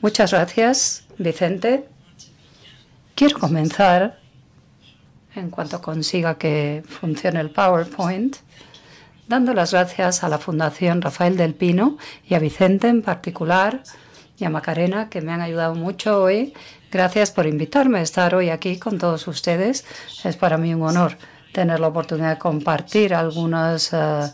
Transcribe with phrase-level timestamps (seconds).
[0.00, 1.86] Muchas gracias, Vicente.
[3.14, 4.18] Quiero comenzar,
[5.34, 8.36] en cuanto consiga que funcione el PowerPoint,
[9.28, 13.82] dando las gracias a la Fundación Rafael del Pino y a Vicente en particular
[14.38, 16.54] y a Macarena, que me han ayudado mucho hoy.
[16.90, 19.84] Gracias por invitarme a estar hoy aquí con todos ustedes.
[20.24, 21.16] Es para mí un honor
[21.52, 24.32] tener la oportunidad de compartir algunas uh,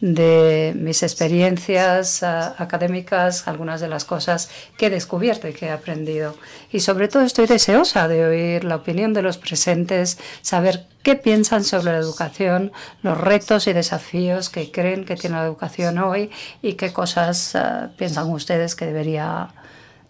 [0.00, 5.70] de mis experiencias uh, académicas, algunas de las cosas que he descubierto y que he
[5.70, 6.36] aprendido.
[6.72, 11.64] Y sobre todo estoy deseosa de oír la opinión de los presentes, saber qué piensan
[11.64, 12.72] sobre la educación,
[13.02, 16.30] los retos y desafíos que creen que tiene la educación hoy
[16.62, 19.48] y qué cosas uh, piensan ustedes que debería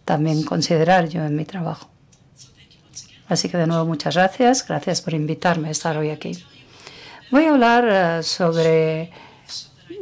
[0.05, 1.89] también considerar yo en mi trabajo.
[3.29, 4.67] Así que de nuevo muchas gracias.
[4.67, 6.33] Gracias por invitarme a estar hoy aquí.
[7.31, 9.13] Voy a hablar uh, sobre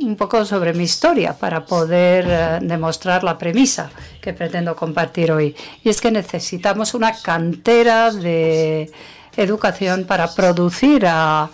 [0.01, 5.55] un poco sobre mi historia para poder uh, demostrar la premisa que pretendo compartir hoy.
[5.83, 8.91] Y es que necesitamos una cantera de
[9.37, 11.51] educación para producir a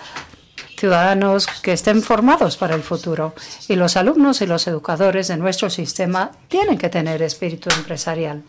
[0.77, 3.35] ciudadanos que estén formados para el futuro.
[3.69, 8.43] Y los alumnos y los educadores de nuestro sistema tienen que tener espíritu empresarial.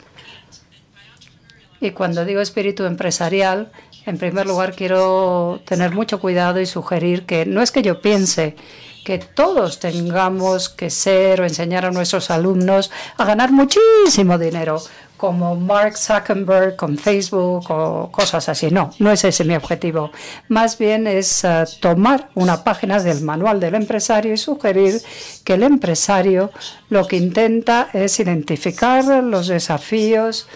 [1.80, 3.72] Y cuando digo espíritu empresarial,
[4.06, 8.56] en primer lugar quiero tener mucho cuidado y sugerir que no es que yo piense
[9.06, 14.82] que todos tengamos que ser o enseñar a nuestros alumnos a ganar muchísimo dinero,
[15.16, 18.72] como Mark Zuckerberg con Facebook o cosas así.
[18.72, 20.12] No, no es ese mi objetivo.
[20.50, 25.00] Más bien es uh, tomar una página del manual del empresario y sugerir
[25.44, 26.50] que el empresario
[26.90, 30.48] lo que intenta es identificar los desafíos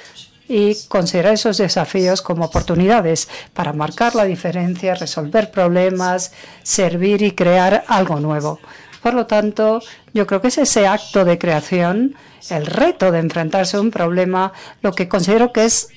[0.49, 6.33] y considerar esos desafíos como oportunidades para marcar la diferencia, resolver problemas,
[6.63, 8.59] servir y crear algo nuevo.
[9.01, 9.81] Por lo tanto,
[10.13, 12.15] yo creo que es ese acto de creación,
[12.49, 14.51] el reto de enfrentarse a un problema,
[14.81, 15.89] lo que considero que es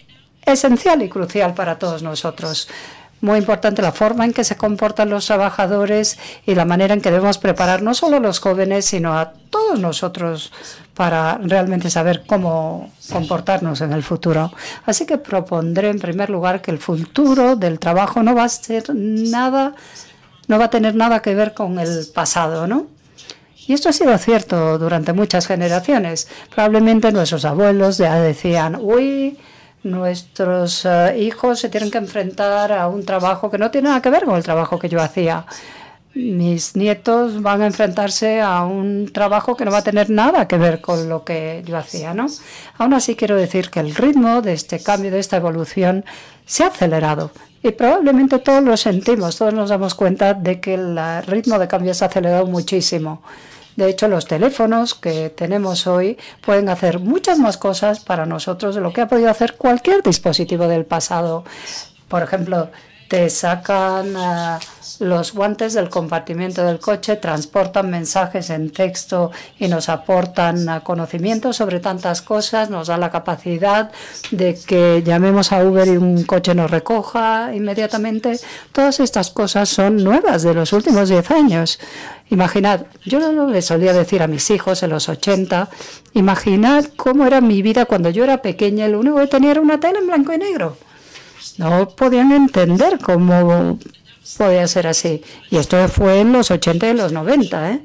[0.45, 2.69] esencial y crucial para todos nosotros
[3.23, 7.11] muy importante la forma en que se comportan los trabajadores y la manera en que
[7.11, 10.53] debemos preparar no solo a los jóvenes, sino a todos nosotros
[10.95, 14.53] para realmente saber cómo comportarnos en el futuro.
[14.87, 18.93] Así que propondré en primer lugar que el futuro del trabajo no va a ser
[18.93, 19.75] nada,
[20.49, 22.89] no va a tener nada que ver con el pasado, ¿no?
[23.69, 26.27] Y esto ha sido cierto durante muchas generaciones.
[26.53, 29.39] Probablemente nuestros abuelos ya decían, uy,
[29.83, 34.11] Nuestros eh, hijos se tienen que enfrentar a un trabajo que no tiene nada que
[34.11, 35.45] ver con el trabajo que yo hacía.
[36.15, 40.59] Mis nietos van a enfrentarse a un trabajo que no va a tener nada que
[40.59, 42.27] ver con lo que yo hacía, ¿no?
[42.79, 46.05] Aún así quiero decir que el ritmo de este cambio, de esta evolución,
[46.45, 47.31] se ha acelerado.
[47.63, 51.95] Y probablemente todos lo sentimos, todos nos damos cuenta de que el ritmo de cambio
[51.95, 53.23] se ha acelerado muchísimo.
[53.77, 58.81] De hecho, los teléfonos que tenemos hoy pueden hacer muchas más cosas para nosotros de
[58.81, 61.45] lo que ha podido hacer cualquier dispositivo del pasado.
[62.09, 62.71] Por ejemplo,
[63.09, 64.59] te sacan uh,
[65.01, 71.81] los guantes del compartimiento del coche, transportan mensajes en texto y nos aportan conocimiento sobre
[71.81, 73.91] tantas cosas, nos da la capacidad
[74.31, 78.39] de que llamemos a Uber y un coche nos recoja inmediatamente.
[78.73, 81.79] Todas estas cosas son nuevas de los últimos 10 años.
[82.31, 85.69] Imaginad, yo le solía decir a mis hijos en los 80,
[86.15, 89.79] imaginad cómo era mi vida cuando yo era pequeña, lo único que tenía era una
[89.79, 90.77] tele en blanco y negro.
[91.59, 93.79] No podían entender cómo
[94.39, 95.23] podía ser así.
[95.51, 97.71] Y esto fue en los 80 y los 90.
[97.73, 97.81] ¿eh?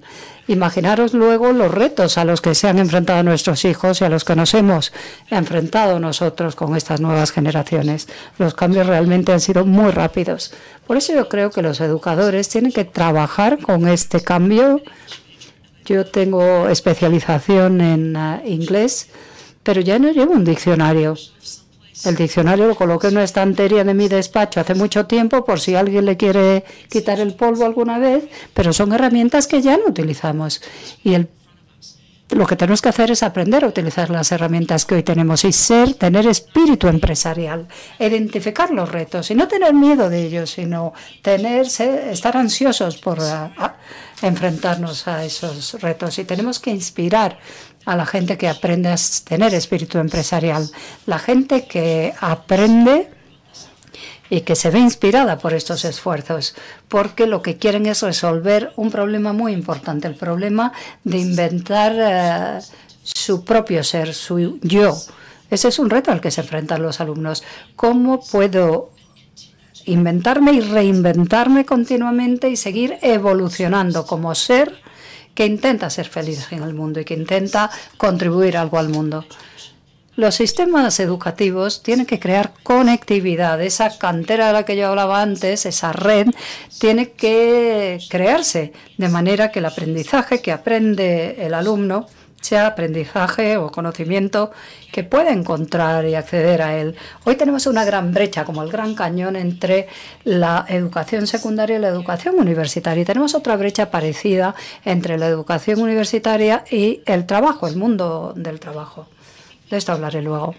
[0.47, 4.23] Imaginaros luego los retos a los que se han enfrentado nuestros hijos y a los
[4.23, 4.93] que nos hemos
[5.29, 8.07] enfrentado nosotros con estas nuevas generaciones.
[8.37, 10.53] Los cambios realmente han sido muy rápidos.
[10.85, 14.81] Por eso yo creo que los educadores tienen que trabajar con este cambio.
[15.85, 19.09] Yo tengo especialización en uh, inglés,
[19.63, 21.15] pero ya no llevo un diccionario.
[22.05, 25.75] El diccionario lo coloqué en una estantería de mi despacho hace mucho tiempo por si
[25.75, 30.61] alguien le quiere quitar el polvo alguna vez, pero son herramientas que ya no utilizamos.
[31.03, 31.15] Y
[32.29, 35.53] lo que tenemos que hacer es aprender a utilizar las herramientas que hoy tenemos y
[35.53, 37.67] ser, tener espíritu empresarial,
[37.99, 40.93] identificar los retos y no tener miedo de ellos, sino
[41.23, 43.19] estar ansiosos por
[44.21, 46.19] enfrentarnos a esos retos.
[46.19, 47.39] Y tenemos que inspirar
[47.87, 50.69] a la gente que aprende a tener espíritu empresarial,
[51.05, 53.09] la gente que aprende
[54.29, 56.53] y que se ve inspirada por estos esfuerzos,
[56.89, 60.73] porque lo que quieren es resolver un problema muy importante, el problema
[61.05, 62.59] de inventar eh,
[63.03, 64.93] su propio ser, su yo.
[65.49, 67.41] Ese es un reto al que se enfrentan los alumnos.
[67.77, 68.91] ¿Cómo puedo
[69.85, 74.77] inventarme y reinventarme continuamente y seguir evolucionando como ser
[75.37, 79.23] que intenta ser feliz en el mundo y que intenta contribuir algo al mundo.
[80.15, 83.61] Los sistemas educativos tienen que crear conectividad.
[83.61, 86.29] Esa cantera de la que yo hablaba antes, esa red,
[86.79, 92.07] tiene que crearse de manera que el aprendizaje que aprende el alumno
[92.47, 94.51] sea aprendizaje o conocimiento
[94.91, 96.95] que pueda encontrar y acceder a él.
[97.25, 99.87] Hoy tenemos una gran brecha, como el gran cañón, entre
[100.23, 103.01] la educación secundaria y la educación universitaria.
[103.01, 104.55] Y tenemos otra brecha parecida
[104.85, 109.07] entre la educación universitaria y el trabajo, el mundo del trabajo.
[109.69, 110.55] De esto hablaré luego.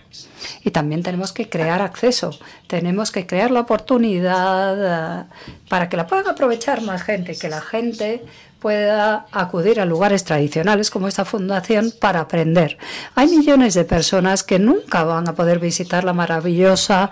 [0.65, 2.31] Y también tenemos que crear acceso,
[2.67, 5.25] tenemos que crear la oportunidad eh,
[5.71, 8.23] para que la puedan aprovechar más gente, que la gente
[8.61, 12.79] pueda acudir a lugares tradicionales como esta fundación para aprender.
[13.15, 17.11] Hay millones de personas que nunca van a poder visitar la maravillosa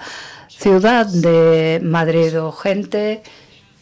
[0.49, 3.23] ciudad de Madrid o gente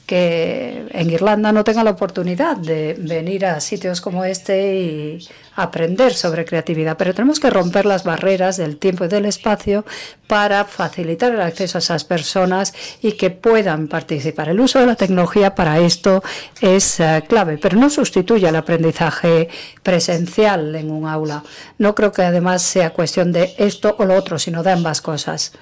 [0.07, 6.13] que en Irlanda no tenga la oportunidad de venir a sitios como este y aprender
[6.13, 6.97] sobre creatividad.
[6.99, 9.85] Pero tenemos que romper las barreras del tiempo y del espacio
[10.27, 14.51] para facilitar el acceso a esas personas y que puedan participar.
[14.51, 16.23] El uso de la tecnología para esto
[16.61, 19.49] es eh, clave, pero no sustituye al aprendizaje
[19.83, 21.43] presencial en un aula.
[21.79, 25.53] No creo que además sea cuestión de esto o lo otro, sino de ambas cosas.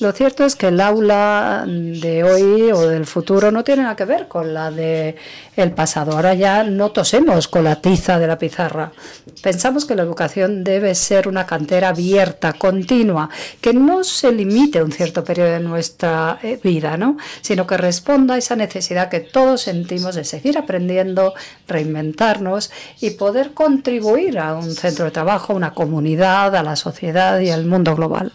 [0.00, 4.06] Lo cierto es que el aula de hoy o del futuro no tiene nada que
[4.06, 5.16] ver con la del
[5.54, 6.12] el pasado.
[6.12, 8.90] Ahora ya no tosemos con la tiza de la pizarra.
[9.42, 13.28] Pensamos que la educación debe ser una cantera abierta, continua,
[13.60, 17.18] que no se limite a un cierto periodo de nuestra eh, vida, ¿no?
[17.42, 21.34] sino que responda a esa necesidad que todos sentimos de seguir aprendiendo,
[21.68, 27.38] reinventarnos y poder contribuir a un centro de trabajo, a una comunidad, a la sociedad
[27.40, 28.32] y al mundo global.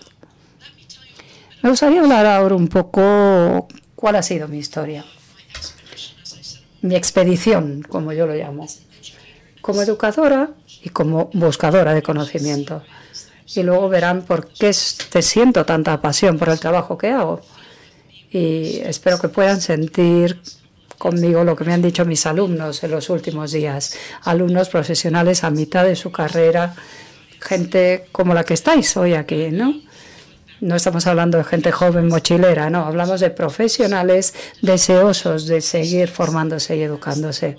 [1.67, 5.03] Me gustaría hablar ahora un poco cuál ha sido mi historia,
[6.81, 8.65] mi expedición, como yo lo llamo,
[9.59, 12.83] como educadora y como buscadora de conocimiento.
[13.53, 14.73] Y luego verán por qué
[15.09, 17.41] te siento tanta pasión por el trabajo que hago.
[18.31, 20.41] Y espero que puedan sentir
[20.97, 25.49] conmigo lo que me han dicho mis alumnos en los últimos días, alumnos profesionales a
[25.49, 26.75] mitad de su carrera,
[27.41, 29.85] gente como la que estáis hoy aquí, ¿no?
[30.59, 36.75] No estamos hablando de gente joven mochilera, no, hablamos de profesionales deseosos de seguir formándose
[36.75, 37.57] y educándose.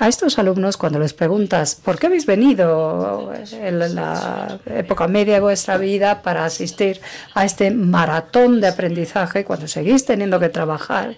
[0.00, 5.40] A estos alumnos, cuando les preguntas por qué habéis venido en la época media de
[5.40, 7.02] vuestra vida para asistir
[7.34, 11.16] a este maratón de aprendizaje, cuando seguís teniendo que trabajar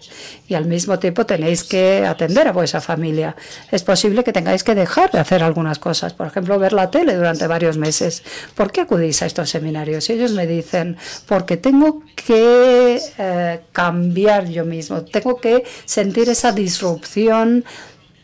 [0.49, 3.37] y al mismo tiempo tenéis que atender a vuestra familia,
[3.70, 7.14] es posible que tengáis que dejar de hacer algunas cosas, por ejemplo, ver la tele
[7.14, 8.25] durante varios meses.
[8.56, 10.11] ¿Por qué acudís a estos seminarios?
[10.11, 10.96] Y ellos me dicen,
[11.28, 17.64] porque tengo que eh, cambiar yo mismo, tengo que sentir esa disrupción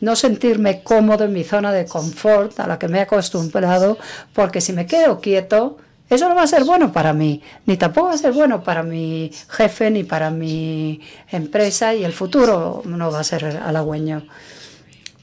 [0.00, 3.98] no sentirme cómodo en mi zona de confort a la que me he acostumbrado,
[4.32, 5.78] porque si me quedo quieto,
[6.10, 8.82] eso no va a ser bueno para mí, ni tampoco va a ser bueno para
[8.82, 11.00] mi jefe, ni para mi
[11.30, 14.26] empresa, y el futuro no va a ser halagüeño.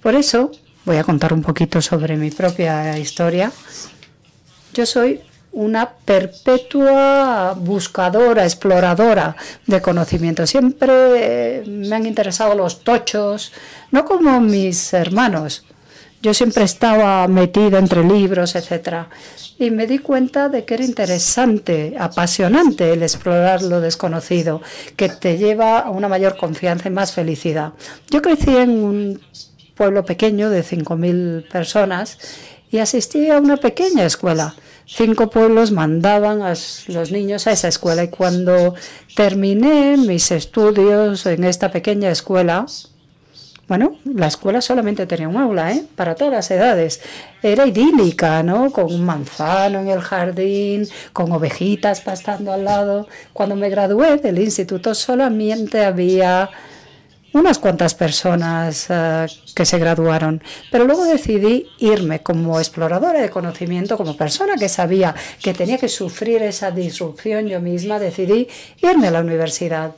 [0.01, 0.51] Por eso
[0.85, 3.51] voy a contar un poquito sobre mi propia historia.
[4.73, 5.21] Yo soy
[5.55, 9.35] una perpetua buscadora, exploradora
[9.65, 10.45] de conocimiento.
[10.45, 13.53] Siempre me han interesado los tochos,
[13.91, 15.65] no como mis hermanos.
[16.21, 19.09] Yo siempre estaba metida entre libros, etcétera,
[19.57, 24.61] y me di cuenta de que era interesante, apasionante el explorar lo desconocido,
[24.97, 27.73] que te lleva a una mayor confianza y más felicidad.
[28.09, 29.21] Yo crecí en un
[29.75, 32.17] pueblo pequeño de 5.000 personas
[32.71, 34.55] y asistí a una pequeña escuela
[34.85, 36.53] cinco pueblos mandaban a
[36.87, 38.75] los niños a esa escuela y cuando
[39.15, 42.65] terminé mis estudios en esta pequeña escuela,
[43.67, 45.83] bueno, la escuela solamente tenía un aula, ¿eh?
[45.95, 47.01] Para todas las edades.
[47.41, 48.71] Era idílica, ¿no?
[48.71, 53.07] Con un manzano en el jardín, con ovejitas pastando al lado.
[53.33, 56.51] Cuando me gradué del instituto solamente había
[57.35, 63.97] unas cuantas personas eh, que se graduaron, pero luego decidí irme como exploradora de conocimiento,
[63.97, 65.13] como persona que sabía
[65.43, 68.47] que tenía que sufrir esa disrupción yo misma, decidí
[68.81, 69.95] irme a la universidad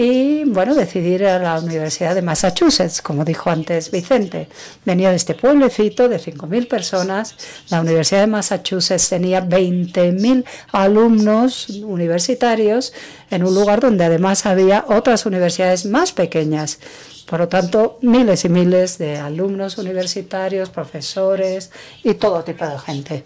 [0.00, 4.46] y bueno, decidir a la Universidad de Massachusetts, como dijo antes Vicente.
[4.84, 7.34] Venía de este pueblecito de 5.000 personas.
[7.68, 12.92] La Universidad de Massachusetts tenía 20.000 alumnos universitarios
[13.28, 16.78] en un lugar donde además había otras universidades más pequeñas.
[17.26, 21.72] Por lo tanto, miles y miles de alumnos universitarios, profesores
[22.04, 23.24] y todo tipo de gente.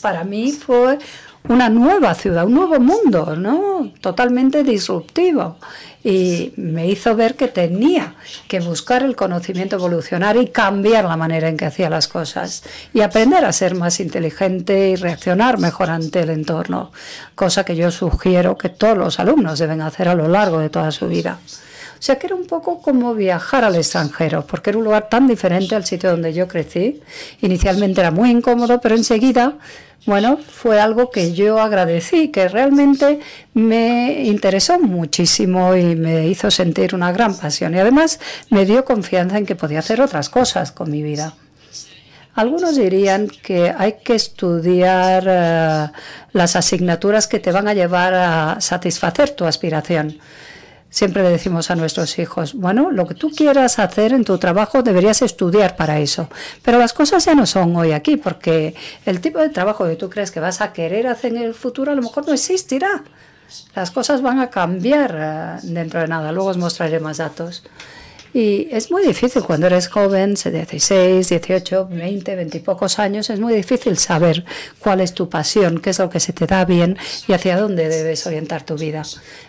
[0.00, 0.98] Para mí fue
[1.48, 3.92] una nueva ciudad, un nuevo mundo, ¿no?
[4.00, 5.56] Totalmente disruptivo.
[6.04, 8.14] Y me hizo ver que tenía
[8.48, 13.02] que buscar el conocimiento evolucionario y cambiar la manera en que hacía las cosas y
[13.02, 16.90] aprender a ser más inteligente y reaccionar mejor ante el entorno,
[17.34, 20.90] cosa que yo sugiero que todos los alumnos deben hacer a lo largo de toda
[20.90, 21.38] su vida.
[22.02, 25.28] O sea que era un poco como viajar al extranjero, porque era un lugar tan
[25.28, 27.00] diferente al sitio donde yo crecí.
[27.42, 29.56] Inicialmente era muy incómodo, pero enseguida,
[30.04, 33.20] bueno, fue algo que yo agradecí, que realmente
[33.54, 37.72] me interesó muchísimo y me hizo sentir una gran pasión.
[37.72, 38.18] Y además
[38.50, 41.36] me dio confianza en que podía hacer otras cosas con mi vida.
[42.34, 45.86] Algunos dirían que hay que estudiar eh,
[46.32, 50.18] las asignaturas que te van a llevar a satisfacer tu aspiración.
[50.92, 54.82] Siempre le decimos a nuestros hijos, bueno, lo que tú quieras hacer en tu trabajo
[54.82, 56.28] deberías estudiar para eso.
[56.60, 58.74] Pero las cosas ya no son hoy aquí, porque
[59.06, 61.92] el tipo de trabajo que tú crees que vas a querer hacer en el futuro
[61.92, 63.04] a lo mejor no existirá.
[63.74, 66.30] Las cosas van a cambiar eh, dentro de nada.
[66.30, 67.62] Luego os mostraré más datos.
[68.34, 73.38] Y es muy difícil cuando eres joven, 16, 18, 20, 20 y pocos años, es
[73.38, 74.44] muy difícil saber
[74.78, 76.96] cuál es tu pasión, qué es lo que se te da bien
[77.28, 79.02] y hacia dónde debes orientar tu vida.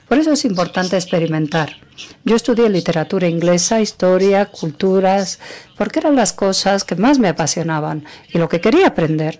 [0.09, 1.77] Por eso es importante experimentar.
[2.25, 5.39] Yo estudié literatura inglesa, historia, culturas,
[5.77, 9.37] porque eran las cosas que más me apasionaban y lo que quería aprender.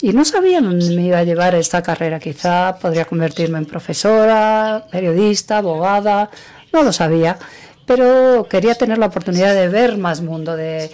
[0.00, 2.18] Y no sabía dónde me iba a llevar esta carrera.
[2.18, 6.30] Quizá podría convertirme en profesora, periodista, abogada,
[6.72, 7.38] no lo sabía
[7.86, 10.90] pero quería tener la oportunidad de ver más mundo, de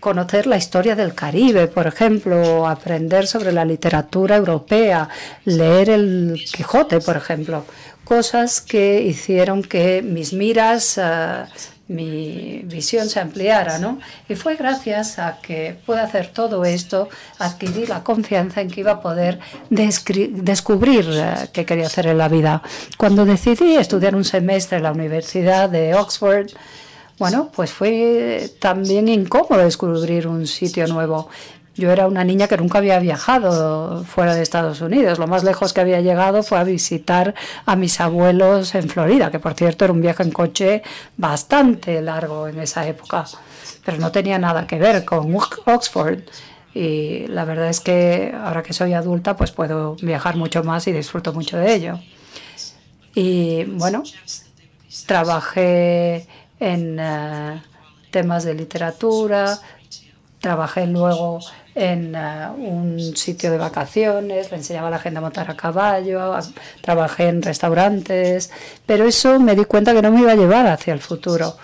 [0.00, 5.08] conocer la historia del Caribe, por ejemplo, aprender sobre la literatura europea,
[5.44, 7.64] leer el Quijote, por ejemplo,
[8.04, 11.44] cosas que hicieron que mis miras eh,
[11.88, 14.00] mi visión se ampliara, ¿no?
[14.28, 18.92] Y fue gracias a que pude hacer todo esto, adquirí la confianza en que iba
[18.92, 19.38] a poder
[19.70, 22.62] descubrir eh, qué quería hacer en la vida.
[22.96, 26.48] Cuando decidí estudiar un semestre en la Universidad de Oxford,
[27.18, 31.30] bueno, pues fue también incómodo descubrir un sitio nuevo.
[31.76, 35.18] Yo era una niña que nunca había viajado fuera de Estados Unidos.
[35.18, 37.34] Lo más lejos que había llegado fue a visitar
[37.66, 40.82] a mis abuelos en Florida, que por cierto era un viaje en coche
[41.18, 43.26] bastante largo en esa época,
[43.84, 45.34] pero no tenía nada que ver con
[45.66, 46.20] Oxford.
[46.72, 50.92] Y la verdad es que ahora que soy adulta, pues puedo viajar mucho más y
[50.92, 51.98] disfruto mucho de ello.
[53.14, 54.02] Y bueno,
[55.06, 56.26] trabajé
[56.58, 57.62] en eh,
[58.10, 59.58] temas de literatura,
[60.40, 61.40] trabajé luego
[61.76, 66.34] en eh, un sitio de vacaciones, le enseñaba a la gente a montar a caballo,
[66.80, 68.50] trabajé en restaurantes,
[68.86, 71.54] pero eso me di cuenta que no me iba a llevar hacia el futuro,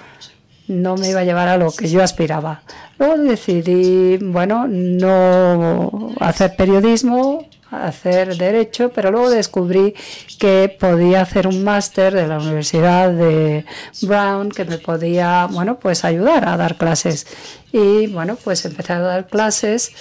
[0.68, 2.62] no me iba a llevar a lo que yo aspiraba.
[2.98, 9.94] Luego decidí, bueno, no hacer periodismo, hacer derecho, pero luego descubrí
[10.38, 13.64] que podía hacer un máster de la Universidad de
[14.02, 17.26] Brown que me podía, bueno, pues ayudar a dar clases.
[17.72, 19.92] Y bueno, pues empecé a dar clases.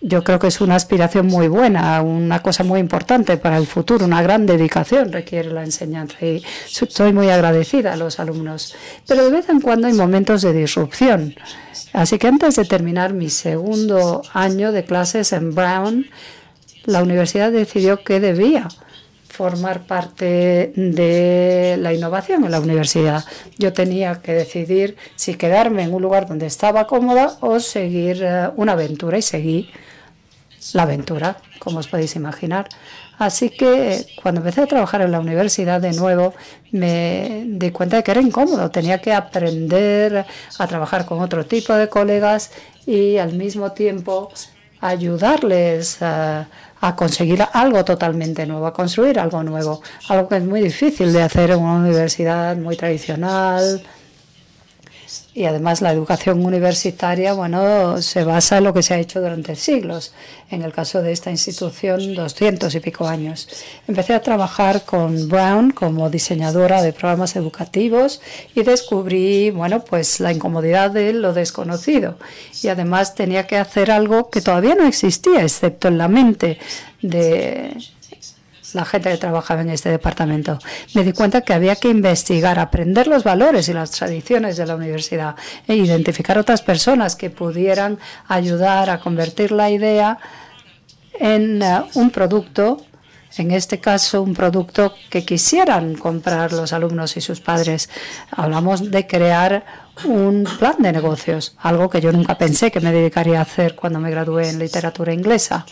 [0.00, 4.04] Yo creo que es una aspiración muy buena, una cosa muy importante para el futuro,
[4.04, 6.44] una gran dedicación requiere la enseñanza y
[6.80, 8.76] estoy muy agradecida a los alumnos.
[9.08, 11.34] Pero de vez en cuando hay momentos de disrupción.
[11.98, 16.06] Así que antes de terminar mi segundo año de clases en Brown,
[16.84, 18.68] la universidad decidió que debía
[19.28, 23.24] formar parte de la innovación en la universidad.
[23.58, 28.48] Yo tenía que decidir si quedarme en un lugar donde estaba cómoda o seguir eh,
[28.54, 29.68] una aventura y seguí
[30.72, 32.68] la aventura, como os podéis imaginar.
[33.18, 36.34] Así que cuando empecé a trabajar en la universidad de nuevo,
[36.70, 38.70] me di cuenta de que era incómodo.
[38.70, 40.24] Tenía que aprender
[40.58, 42.52] a trabajar con otro tipo de colegas
[42.86, 44.30] y al mismo tiempo
[44.80, 46.48] ayudarles a,
[46.80, 51.22] a conseguir algo totalmente nuevo, a construir algo nuevo, algo que es muy difícil de
[51.22, 53.82] hacer en una universidad muy tradicional,
[55.34, 59.56] y además la educación universitaria, bueno, se basa en lo que se ha hecho durante
[59.56, 60.12] siglos.
[60.50, 63.48] En el caso de esta institución, doscientos y pico años.
[63.86, 68.20] Empecé a trabajar con Brown como diseñadora de programas educativos
[68.54, 72.18] y descubrí, bueno, pues la incomodidad de lo desconocido.
[72.62, 76.58] Y además tenía que hacer algo que todavía no existía, excepto en la mente
[77.02, 77.76] de
[78.74, 80.58] la gente que trabajaba en este departamento.
[80.94, 84.76] Me di cuenta que había que investigar, aprender los valores y las tradiciones de la
[84.76, 90.18] universidad e identificar otras personas que pudieran ayudar a convertir la idea
[91.18, 92.84] en eh, un producto,
[93.36, 97.88] en este caso un producto que quisieran comprar los alumnos y sus padres.
[98.30, 99.64] Hablamos de crear
[100.04, 103.98] un plan de negocios, algo que yo nunca pensé que me dedicaría a hacer cuando
[103.98, 105.66] me gradué en literatura inglesa.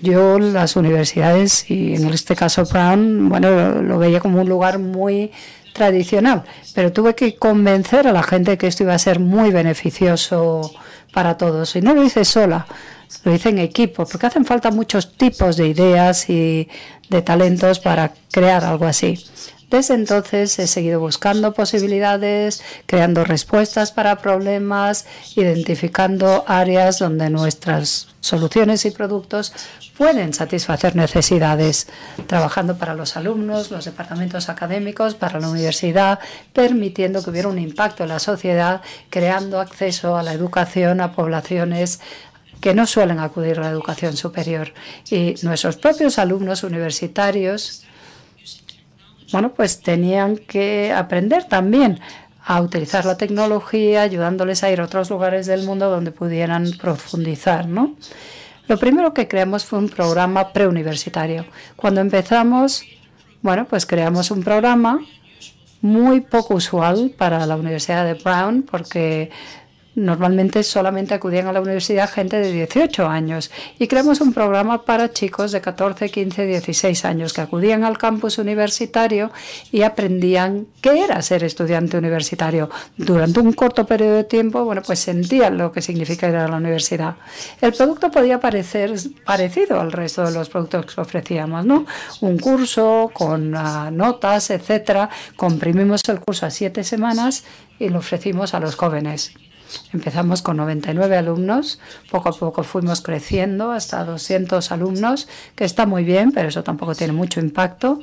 [0.00, 5.30] Yo las universidades y en este caso Brown, bueno, lo, veía como un lugar muy
[5.72, 10.72] tradicional, pero tuve que convencer a la gente que esto iba a ser muy beneficioso
[11.12, 11.76] para todos.
[11.76, 12.66] Y no lo hice sola,
[13.24, 16.68] lo hice en equipo, porque hacen falta muchos tipos de ideas y
[17.08, 19.18] de talentos para crear algo así.
[19.70, 28.84] Desde entonces he seguido buscando posibilidades, creando respuestas para problemas, identificando áreas donde nuestras soluciones
[28.84, 29.52] y productos
[29.98, 31.88] pueden satisfacer necesidades,
[32.28, 36.20] trabajando para los alumnos, los departamentos académicos, para la universidad,
[36.52, 42.00] permitiendo que hubiera un impacto en la sociedad, creando acceso a la educación a poblaciones
[42.60, 44.72] que no suelen acudir a la educación superior.
[45.10, 47.85] Y nuestros propios alumnos universitarios
[49.32, 52.00] bueno, pues tenían que aprender también
[52.44, 57.66] a utilizar la tecnología, ayudándoles a ir a otros lugares del mundo donde pudieran profundizar,
[57.66, 57.96] ¿no?
[58.68, 61.44] Lo primero que creamos fue un programa preuniversitario.
[61.74, 62.84] Cuando empezamos,
[63.42, 65.00] bueno, pues creamos un programa
[65.80, 69.30] muy poco usual para la Universidad de Brown porque
[69.96, 75.10] Normalmente solamente acudían a la universidad gente de 18 años y creamos un programa para
[75.10, 79.30] chicos de 14, 15, 16 años que acudían al campus universitario
[79.72, 82.68] y aprendían qué era ser estudiante universitario.
[82.98, 86.58] Durante un corto periodo de tiempo, bueno, pues sentían lo que significa ir a la
[86.58, 87.14] universidad.
[87.62, 88.92] El producto podía parecer
[89.24, 91.86] parecido al resto de los productos que ofrecíamos, ¿no?
[92.20, 95.08] Un curso con uh, notas, etcétera.
[95.36, 97.44] Comprimimos el curso a siete semanas
[97.78, 99.32] y lo ofrecimos a los jóvenes.
[99.92, 101.80] Empezamos con 99 alumnos,
[102.10, 106.94] poco a poco fuimos creciendo hasta 200 alumnos, que está muy bien, pero eso tampoco
[106.94, 108.00] tiene mucho impacto.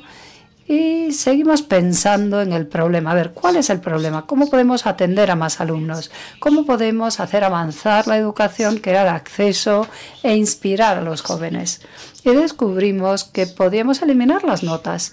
[0.66, 3.10] Y seguimos pensando en el problema.
[3.10, 4.24] A ver, ¿cuál es el problema?
[4.24, 6.10] ¿Cómo podemos atender a más alumnos?
[6.38, 9.86] ¿Cómo podemos hacer avanzar la educación, crear acceso
[10.22, 11.82] e inspirar a los jóvenes?
[12.24, 15.12] Y descubrimos que podíamos eliminar las notas,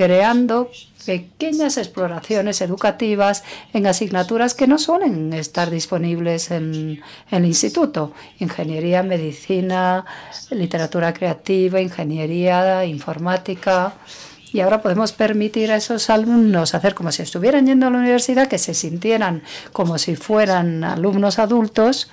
[0.00, 0.70] creando
[1.04, 3.44] pequeñas exploraciones educativas
[3.74, 8.14] en asignaturas que no suelen estar disponibles en, el instituto.
[8.38, 10.06] Ingeniería, medicina,
[10.48, 13.92] literatura creativa, ingeniería, informática.
[14.54, 18.48] Y ahora podemos permitir a esos alumnos hacer como si estuvieran yendo a la universidad,
[18.48, 19.42] que se sintieran
[19.74, 22.08] como si fueran alumnos adultos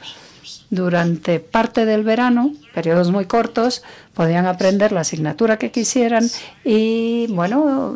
[0.69, 6.29] durante parte del verano, periodos muy cortos, podían aprender la asignatura que quisieran
[6.63, 7.95] y, bueno,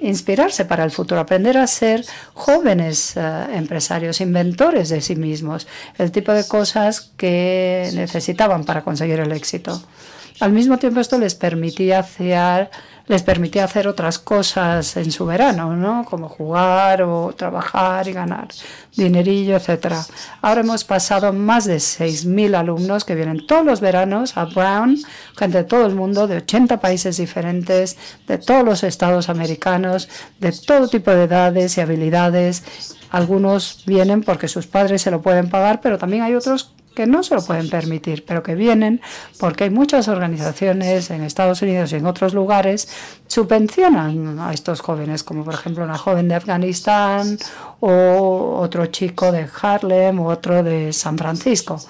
[0.00, 2.04] inspirarse para el futuro, aprender a ser
[2.34, 5.66] jóvenes eh, empresarios, inventores de sí mismos,
[5.98, 9.80] el tipo de cosas que necesitaban para conseguir el éxito.
[10.40, 12.70] Al mismo tiempo esto les permitía hacer
[13.06, 16.04] les permitía hacer otras cosas en su verano, ¿no?
[16.04, 18.48] Como jugar o trabajar y ganar
[18.96, 20.04] dinerillo, etcétera.
[20.40, 24.98] Ahora hemos pasado más de 6.000 alumnos que vienen todos los veranos a Brown,
[25.36, 30.08] gente de todo el mundo, de 80 países diferentes, de todos los estados americanos,
[30.40, 32.64] de todo tipo de edades y habilidades.
[33.10, 37.22] Algunos vienen porque sus padres se lo pueden pagar, pero también hay otros que no
[37.22, 39.00] se lo pueden permitir, pero que vienen
[39.38, 42.88] porque hay muchas organizaciones en Estados Unidos y en otros lugares
[43.26, 47.38] subvencionan a estos jóvenes, como por ejemplo una joven de Afganistán
[47.80, 51.80] o otro chico de Harlem u otro de San Francisco.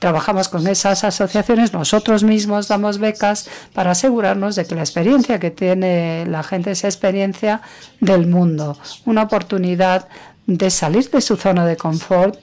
[0.00, 5.52] Trabajamos con esas asociaciones, nosotros mismos damos becas para asegurarnos de que la experiencia que
[5.52, 7.62] tiene la gente es experiencia
[8.00, 8.76] del mundo,
[9.06, 10.08] una oportunidad
[10.46, 12.40] de salir de su zona de confort,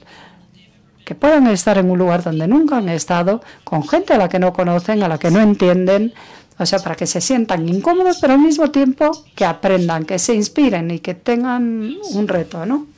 [1.06, 4.40] que puedan estar en un lugar donde nunca han estado, con gente a la que
[4.40, 6.12] no conocen, a la que no entienden,
[6.58, 10.34] o sea, para que se sientan incómodos, pero al mismo tiempo que aprendan, que se
[10.34, 12.88] inspiren y que tengan un reto, ¿no?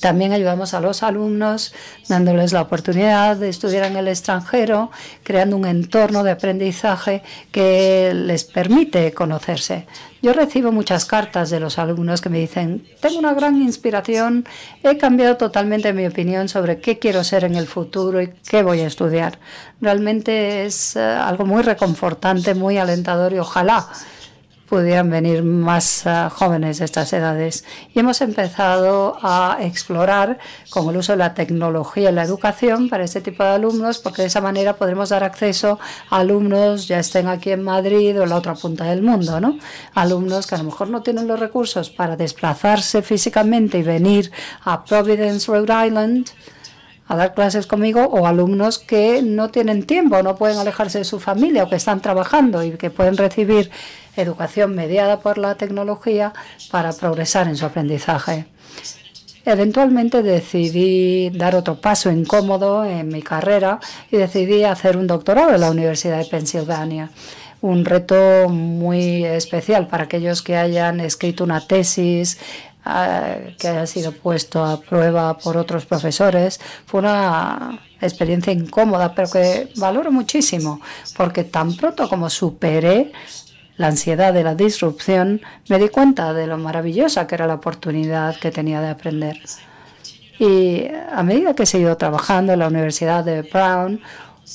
[0.00, 1.74] También ayudamos a los alumnos
[2.08, 4.90] dándoles la oportunidad de estudiar en el extranjero,
[5.22, 9.86] creando un entorno de aprendizaje que les permite conocerse.
[10.22, 14.46] Yo recibo muchas cartas de los alumnos que me dicen, tengo una gran inspiración,
[14.82, 18.80] he cambiado totalmente mi opinión sobre qué quiero ser en el futuro y qué voy
[18.80, 19.38] a estudiar.
[19.80, 23.88] Realmente es eh, algo muy reconfortante, muy alentador y ojalá
[24.68, 27.64] pudieran venir más uh, jóvenes de estas edades.
[27.94, 30.38] Y hemos empezado a explorar
[30.70, 34.22] con el uso de la tecnología en la educación para este tipo de alumnos, porque
[34.22, 35.78] de esa manera podremos dar acceso
[36.10, 39.58] a alumnos, ya estén aquí en Madrid o en la otra punta del mundo, ¿no?
[39.94, 44.30] Alumnos que a lo mejor no tienen los recursos para desplazarse físicamente y venir
[44.64, 46.30] a Providence, Rhode Island,
[47.08, 51.20] a dar clases conmigo o alumnos que no tienen tiempo, no pueden alejarse de su
[51.20, 53.70] familia o que están trabajando y que pueden recibir
[54.16, 56.32] educación mediada por la tecnología
[56.70, 58.46] para progresar en su aprendizaje.
[59.44, 63.78] Eventualmente decidí dar otro paso incómodo en mi carrera
[64.10, 67.10] y decidí hacer un doctorado en la Universidad de Pensilvania
[67.60, 72.38] un reto muy especial para aquellos que hayan escrito una tesis
[73.58, 76.60] que haya sido puesto a prueba por otros profesores.
[76.86, 80.80] Fue una experiencia incómoda, pero que valoro muchísimo,
[81.16, 83.12] porque tan pronto como superé
[83.76, 88.36] la ansiedad de la disrupción, me di cuenta de lo maravillosa que era la oportunidad
[88.36, 89.38] que tenía de aprender.
[90.38, 94.00] Y a medida que he seguido trabajando en la Universidad de Brown,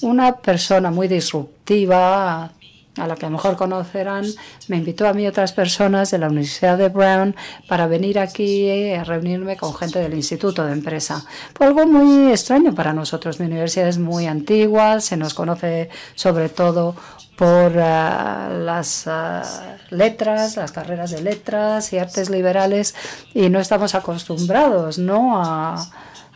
[0.01, 2.51] una persona muy disruptiva,
[2.97, 4.25] a la que a lo mejor conocerán,
[4.67, 7.36] me invitó a mí otras personas de la Universidad de Brown
[7.67, 11.23] para venir aquí a reunirme con gente del Instituto de Empresa.
[11.54, 13.39] Fue algo muy extraño para nosotros.
[13.39, 16.95] Mi universidad es muy antigua, se nos conoce sobre todo
[17.38, 22.93] por uh, las uh, letras, las carreras de letras y artes liberales
[23.34, 25.41] y no estamos acostumbrados ¿no?
[25.41, 25.89] a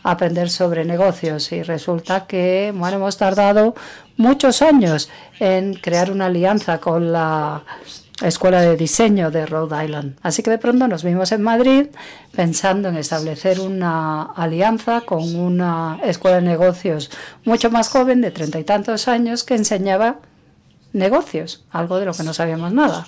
[0.06, 3.74] aprender sobre negocios y resulta que bueno, hemos tardado
[4.16, 7.64] muchos años en crear una alianza con la
[8.22, 10.16] Escuela de Diseño de Rhode Island.
[10.22, 11.88] Así que de pronto nos vimos en Madrid
[12.34, 17.10] pensando en establecer una alianza con una escuela de negocios
[17.44, 20.20] mucho más joven, de treinta y tantos años, que enseñaba
[20.92, 23.06] negocios, algo de lo que no sabíamos nada.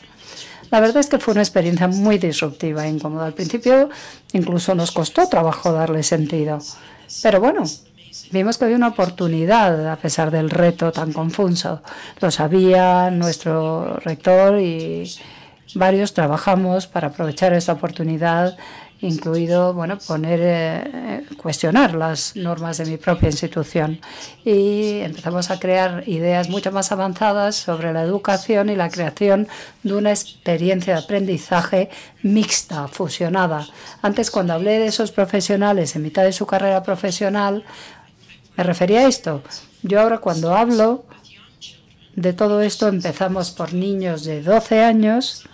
[0.70, 3.26] La verdad es que fue una experiencia muy disruptiva e incómoda.
[3.26, 3.88] Al principio
[4.32, 6.58] incluso nos costó trabajo darle sentido.
[7.22, 7.64] Pero bueno,
[8.30, 11.82] vimos que había una oportunidad a pesar del reto tan confuso.
[12.20, 15.10] Lo sabía nuestro rector y
[15.74, 18.56] varios trabajamos para aprovechar esta oportunidad
[19.00, 24.00] incluido bueno poner eh, cuestionar las normas de mi propia institución
[24.44, 29.46] y empezamos a crear ideas mucho más avanzadas sobre la educación y la creación
[29.82, 31.90] de una experiencia de aprendizaje
[32.22, 33.66] mixta, fusionada.
[34.02, 37.64] Antes cuando hablé de esos profesionales en mitad de su carrera profesional
[38.56, 39.42] me refería a esto.
[39.82, 41.04] Yo ahora cuando hablo
[42.16, 45.44] de todo esto empezamos por niños de 12 años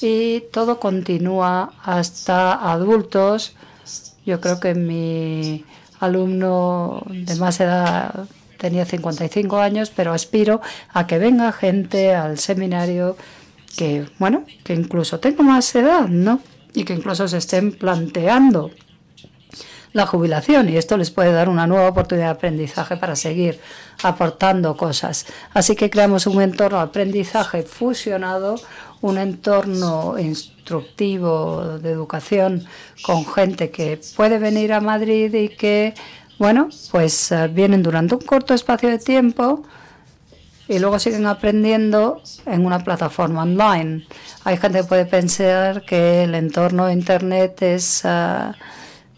[0.00, 3.54] y todo continúa hasta adultos.
[4.24, 5.64] Yo creo que mi
[6.00, 8.26] alumno de más edad
[8.58, 10.60] tenía 55 años, pero aspiro
[10.92, 13.16] a que venga gente al seminario
[13.76, 16.40] que, bueno, que incluso tenga más edad, ¿no?
[16.74, 18.70] Y que incluso se estén planteando
[19.92, 23.60] la jubilación y esto les puede dar una nueva oportunidad de aprendizaje para seguir
[24.02, 25.26] aportando cosas.
[25.54, 28.56] Así que creamos un entorno de aprendizaje fusionado,
[29.00, 32.64] un entorno instructivo de educación
[33.02, 35.94] con gente que puede venir a Madrid y que,
[36.38, 39.62] bueno, pues eh, vienen durante un corto espacio de tiempo
[40.68, 44.06] y luego siguen aprendiendo en una plataforma online.
[44.44, 48.02] Hay gente que puede pensar que el entorno de Internet es...
[48.04, 48.52] Eh,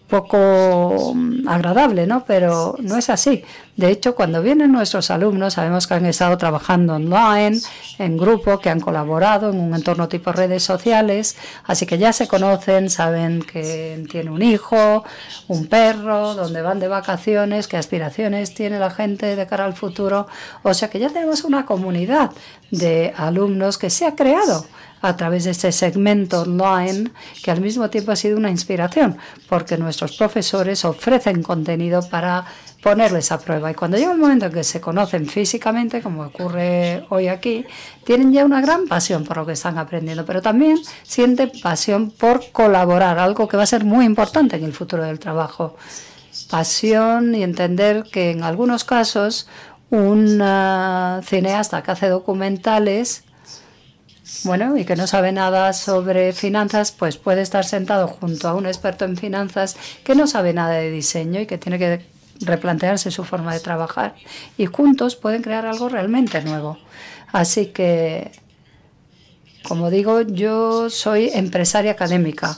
[0.08, 2.24] poco mm, agradable, ¿no?
[2.24, 3.44] Pero no es así.
[3.76, 7.60] De hecho, cuando vienen nuestros alumnos, sabemos que han estado trabajando online,
[7.98, 12.26] en grupo, que han colaborado en un entorno tipo redes sociales, así que ya se
[12.26, 15.04] conocen, saben que tiene un hijo,
[15.46, 20.26] un perro, dónde van de vacaciones, qué aspiraciones tiene la gente de cara al futuro.
[20.64, 22.32] O sea que ya tenemos una comunidad
[22.70, 24.66] de alumnos que se ha creado
[25.00, 27.10] a través de este segmento online
[27.42, 29.16] que al mismo tiempo ha sido una inspiración
[29.48, 32.44] porque nuestros profesores ofrecen contenido para
[32.82, 33.70] ponerles a prueba.
[33.70, 37.64] Y cuando llega el momento en que se conocen físicamente, como ocurre hoy aquí,
[38.04, 42.50] tienen ya una gran pasión por lo que están aprendiendo, pero también sienten pasión por
[42.52, 45.76] colaborar, algo que va a ser muy importante en el futuro del trabajo.
[46.50, 49.48] Pasión y entender que en algunos casos
[49.90, 53.24] un ah, cineasta que hace documentales
[54.44, 58.66] bueno, y que no sabe nada sobre finanzas, pues puede estar sentado junto a un
[58.66, 62.06] experto en finanzas que no sabe nada de diseño y que tiene que
[62.40, 64.14] replantearse su forma de trabajar.
[64.56, 66.78] Y juntos pueden crear algo realmente nuevo.
[67.32, 68.32] Así que,
[69.66, 72.56] como digo, yo soy empresaria académica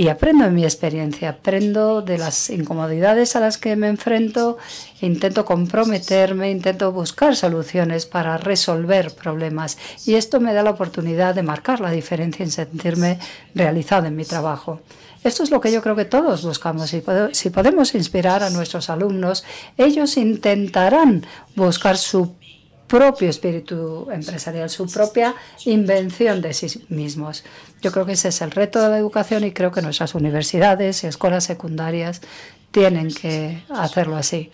[0.00, 4.56] y aprendo en mi experiencia, aprendo de las incomodidades a las que me enfrento,
[5.02, 11.42] intento comprometerme, intento buscar soluciones para resolver problemas y esto me da la oportunidad de
[11.42, 13.18] marcar la diferencia y sentirme
[13.54, 14.80] realizada en mi trabajo.
[15.22, 16.94] Esto es lo que yo creo que todos buscamos.
[16.94, 19.44] y si podemos inspirar a nuestros alumnos,
[19.76, 22.36] ellos intentarán buscar su
[22.90, 27.44] propio espíritu empresarial, su propia invención de sí mismos.
[27.80, 31.04] Yo creo que ese es el reto de la educación y creo que nuestras universidades
[31.04, 32.20] y escuelas secundarias
[32.72, 34.50] tienen que hacerlo así.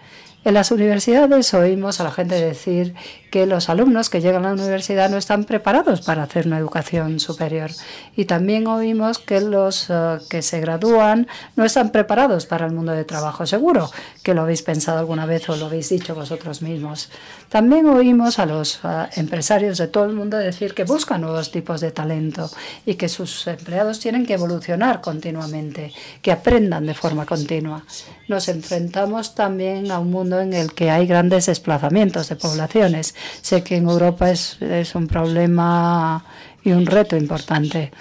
[0.46, 2.94] En las universidades oímos a la gente decir
[3.32, 7.18] que los alumnos que llegan a la universidad no están preparados para hacer una educación
[7.18, 7.72] superior.
[8.14, 12.92] Y también oímos que los eh, que se gradúan no están preparados para el mundo
[12.92, 13.44] de trabajo.
[13.44, 13.90] Seguro
[14.22, 17.10] que lo habéis pensado alguna vez o lo habéis dicho vosotros mismos.
[17.48, 21.80] También oímos a los eh, empresarios de todo el mundo decir que buscan nuevos tipos
[21.80, 22.48] de talento
[22.86, 27.84] y que sus empleados tienen que evolucionar continuamente, que aprendan de forma continua.
[28.28, 33.14] Nos enfrentamos también a un mundo en el que hay grandes desplazamientos de poblaciones.
[33.42, 36.24] Sé que en Europa es, es un problema
[36.62, 37.92] y un reto importante.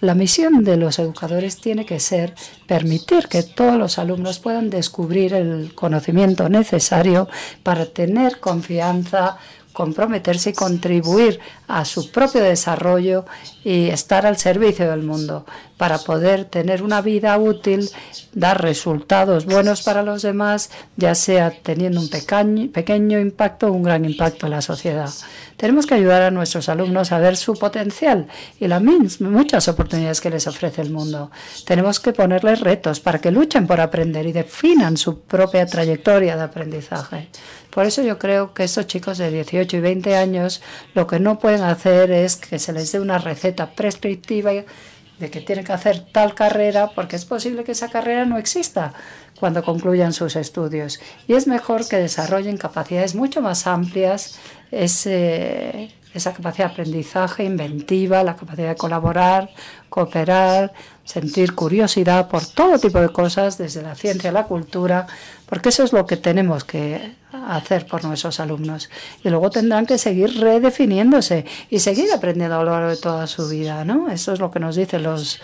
[0.00, 2.34] La misión de los educadores tiene que ser
[2.66, 7.28] permitir que todos los alumnos puedan descubrir el conocimiento necesario
[7.62, 9.36] para tener confianza,
[9.72, 13.24] comprometerse y contribuir a su propio desarrollo
[13.64, 15.44] y estar al servicio del mundo
[15.76, 17.88] para poder tener una vida útil,
[18.34, 24.04] dar resultados buenos para los demás, ya sea teniendo un pequeño, impacto o un gran
[24.04, 25.08] impacto en la sociedad.
[25.56, 28.28] Tenemos que ayudar a nuestros alumnos a ver su potencial
[28.58, 31.30] y las muchas oportunidades que les ofrece el mundo.
[31.64, 36.42] Tenemos que ponerles retos para que luchen por aprender y definan su propia trayectoria de
[36.42, 37.28] aprendizaje.
[37.70, 40.62] Por eso yo creo que estos chicos de 18 y 20 años
[40.94, 45.40] lo que no pueden hacer es que se les dé una receta prescriptiva de que
[45.40, 48.94] tienen que hacer tal carrera porque es posible que esa carrera no exista
[49.38, 51.00] cuando concluyan sus estudios.
[51.28, 54.38] Y es mejor que desarrollen capacidades mucho más amplias,
[54.70, 59.50] ese, esa capacidad de aprendizaje inventiva, la capacidad de colaborar,
[59.88, 60.72] cooperar,
[61.10, 65.08] sentir curiosidad por todo tipo de cosas, desde la ciencia a la cultura,
[65.46, 68.88] porque eso es lo que tenemos que hacer por nuestros alumnos.
[69.24, 73.48] Y luego tendrán que seguir redefiniéndose y seguir aprendiendo a lo largo de toda su
[73.48, 74.08] vida, ¿no?
[74.08, 75.40] Eso es lo que nos dicen los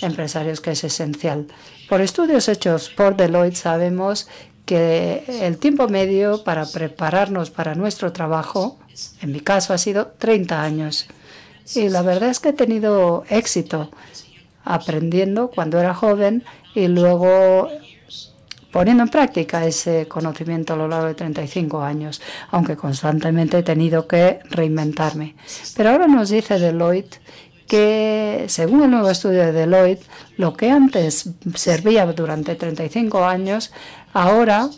[0.00, 1.48] empresarios que es esencial.
[1.86, 4.26] Por estudios hechos por Deloitte sabemos
[4.64, 8.78] que el tiempo medio para prepararnos para nuestro trabajo,
[9.20, 11.06] en mi caso ha sido 30 años.
[11.74, 13.90] Y la verdad es que he tenido éxito
[14.64, 17.68] aprendiendo cuando era joven y luego
[18.74, 24.08] poniendo en práctica ese conocimiento a lo largo de 35 años, aunque constantemente he tenido
[24.08, 25.36] que reinventarme.
[25.76, 27.20] Pero ahora nos dice Deloitte
[27.68, 30.04] que, según el nuevo estudio de Deloitte,
[30.36, 33.72] lo que antes servía durante 35 años,
[34.12, 34.68] ahora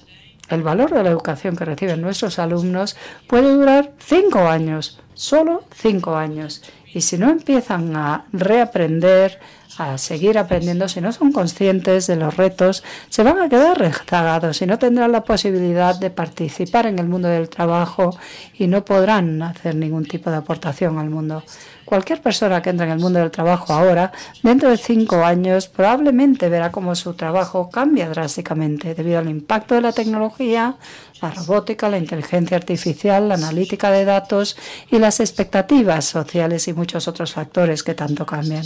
[0.51, 2.96] el valor de la educación que reciben nuestros alumnos
[3.27, 6.62] puede durar 5 años, solo 5 años.
[6.92, 9.40] Y si no empiezan a reaprender,
[9.79, 14.62] a seguir aprendiendo, si no son conscientes de los retos, se van a quedar rezagados
[14.62, 18.17] y no tendrán la posibilidad de participar en el mundo del trabajo
[18.59, 21.43] y no podrán hacer ningún tipo de aportación al mundo.
[21.87, 24.11] Cualquier persona que entra en el mundo del trabajo ahora,
[24.42, 29.83] dentro de cinco años, probablemente verá cómo su trabajo cambia drásticamente debido al impacto de
[29.83, 30.75] la tecnología,
[31.22, 34.57] la robótica, la inteligencia artificial, la analítica de datos
[34.90, 38.64] y las expectativas sociales y muchos otros factores que tanto cambian.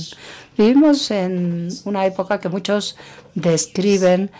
[0.56, 2.96] Vivimos en una época que muchos
[3.34, 4.30] describen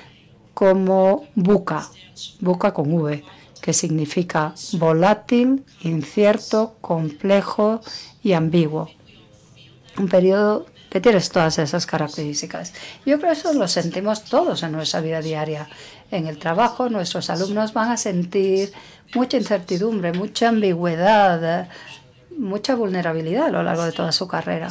[0.54, 1.86] como buca,
[2.40, 3.22] buca con V,
[3.60, 7.82] que significa volátil, incierto, complejo
[8.22, 8.90] y ambiguo.
[9.98, 12.72] Un periodo que tiene todas esas características.
[13.06, 15.68] Yo creo que eso lo sentimos todos en nuestra vida diaria.
[16.11, 18.72] En el trabajo nuestros alumnos van a sentir
[19.14, 21.68] mucha incertidumbre, mucha ambigüedad,
[22.37, 24.68] mucha vulnerabilidad a lo largo de toda su carrera.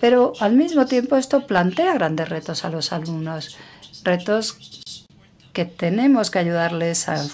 [0.00, 3.56] Pero al mismo tiempo esto plantea grandes retos a los alumnos,
[4.04, 4.82] retos
[5.52, 7.24] que tenemos que ayudarles a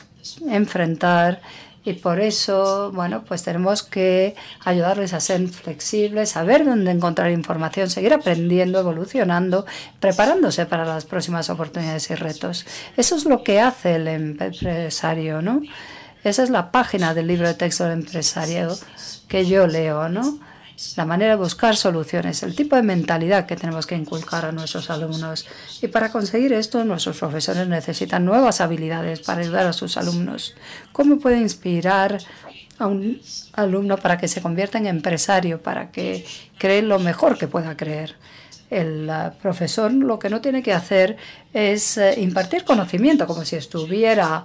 [0.49, 1.43] enfrentar
[1.85, 7.91] y por eso, bueno, pues tenemos que ayudarles a ser flexibles, saber dónde encontrar información,
[7.91, 9.67] seguir aprendiendo, evolucionando,
[10.01, 12.65] preparándose para las próximas oportunidades y retos.
[12.97, 15.61] Eso es lo que hace el empresario, ¿no?
[16.23, 18.75] Esa es la página del libro de texto del empresario
[19.29, 20.39] que yo leo, ¿no?
[20.97, 24.91] La manera de buscar soluciones, el tipo de mentalidad que tenemos que inculcar a nuestros
[24.91, 25.47] alumnos.
[25.83, 30.55] Y para conseguir esto, nuestros profesores necesitan nuevas habilidades para ayudar a sus alumnos.
[30.93, 32.19] ¿Cómo puede inspirar
[32.79, 33.21] a un
[33.53, 36.27] alumno para que se convierta en empresario, para que
[36.59, 38.17] cree lo mejor que pueda creer?
[38.71, 41.17] El profesor lo que no tiene que hacer
[41.53, 44.45] es eh, impartir conocimiento, como si estuviera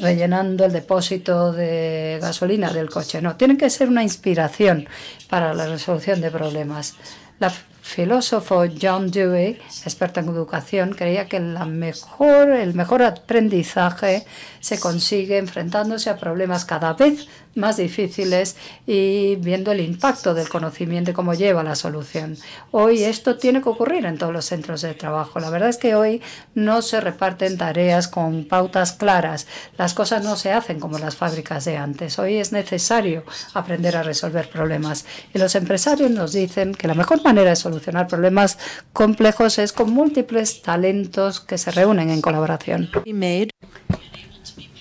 [0.00, 3.20] rellenando el depósito de gasolina del coche.
[3.20, 4.88] No, tiene que ser una inspiración
[5.28, 6.94] para la resolución de problemas.
[7.38, 14.24] La filósofo John Dewey, experto en educación, creía que la mejor, el mejor aprendizaje
[14.60, 21.10] se consigue enfrentándose a problemas cada vez más difíciles y viendo el impacto del conocimiento
[21.10, 22.36] y cómo lleva la solución.
[22.70, 25.40] Hoy esto tiene que ocurrir en todos los centros de trabajo.
[25.40, 26.22] La verdad es que hoy
[26.54, 29.46] no se reparten tareas con pautas claras.
[29.76, 32.18] Las cosas no se hacen como las fábricas de antes.
[32.18, 35.04] Hoy es necesario aprender a resolver problemas.
[35.34, 38.58] Y los empresarios nos dicen que la mejor manera de solucionar problemas
[38.92, 42.90] complejos es con múltiples talentos que se reúnen en colaboración.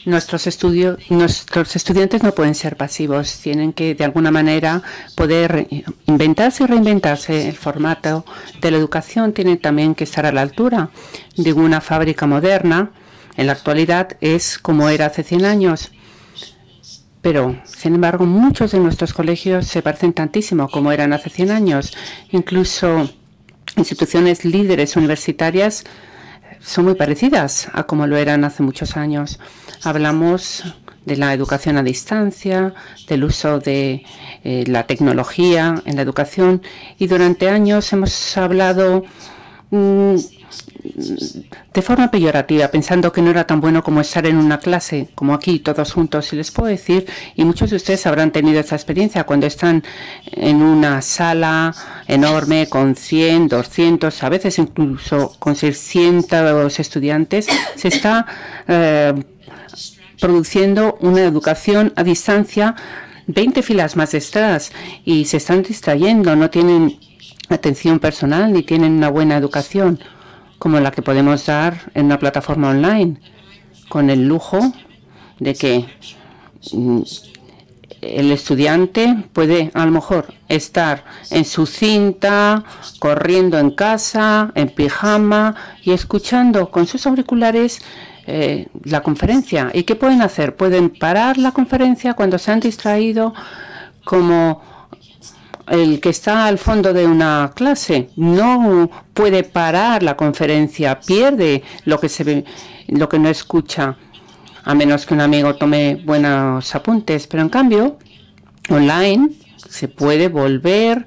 [0.04, 4.82] Nuestros, estudios, nuestros estudiantes no pueden ser pasivos, tienen que de alguna manera
[5.16, 5.68] poder
[6.08, 7.48] inventarse y reinventarse.
[7.48, 8.26] El formato
[8.60, 10.90] de la educación tiene también que estar a la altura
[11.38, 12.92] de una fábrica moderna.
[13.38, 15.92] En la actualidad es como era hace 100 años.
[17.22, 21.94] Pero, sin embargo, muchos de nuestros colegios se parecen tantísimo como eran hace 100 años.
[22.32, 23.10] Incluso
[23.78, 25.84] instituciones líderes universitarias
[26.60, 29.40] son muy parecidas a como lo eran hace muchos años.
[29.84, 30.64] Hablamos
[31.06, 32.74] de la educación a distancia,
[33.08, 34.04] del uso de
[34.44, 36.62] eh, la tecnología en la educación
[37.00, 39.04] y durante años hemos hablado
[39.72, 45.34] de forma peyorativa, pensando que no era tan bueno como estar en una clase, como
[45.34, 46.34] aquí, todos juntos.
[46.34, 49.84] Y les puedo decir, y muchos de ustedes habrán tenido esta experiencia, cuando están
[50.26, 51.74] en una sala
[52.08, 58.26] enorme con 100, 200, a veces incluso con 600 estudiantes, se está
[58.68, 59.14] eh,
[60.20, 62.76] produciendo una educación a distancia
[63.28, 64.74] 20 filas más detrás
[65.06, 67.00] y se están distrayendo, no tienen
[67.56, 70.00] atención personal ni tienen una buena educación
[70.58, 73.18] como la que podemos dar en una plataforma online,
[73.90, 74.60] con el lujo
[75.40, 75.86] de que
[76.72, 77.02] mm,
[78.02, 82.64] el estudiante puede a lo mejor estar en su cinta,
[83.00, 87.82] corriendo en casa, en pijama y escuchando con sus auriculares
[88.28, 89.72] eh, la conferencia.
[89.74, 90.56] ¿Y qué pueden hacer?
[90.56, 93.34] Pueden parar la conferencia cuando se han distraído
[94.04, 94.62] como
[95.68, 102.00] el que está al fondo de una clase no puede parar la conferencia, pierde lo
[102.00, 102.46] que se ve,
[102.88, 103.98] lo que no escucha,
[104.64, 107.28] a menos que un amigo tome buenos apuntes.
[107.28, 107.98] Pero en cambio,
[108.70, 109.30] online
[109.70, 111.06] se puede volver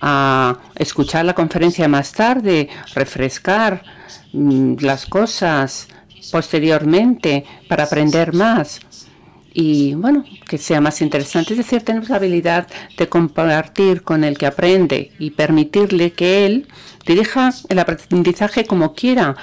[0.00, 3.82] a escuchar la conferencia más tarde, refrescar
[4.32, 5.88] mm, las cosas
[6.30, 8.80] posteriormente para aprender más
[9.56, 11.52] y bueno, que sea más interesante.
[11.54, 12.66] Es decir, tenemos la habilidad
[12.98, 16.66] de compartir con el que aprende y permitirle que él
[17.06, 19.36] dirija el aprendizaje como quiera.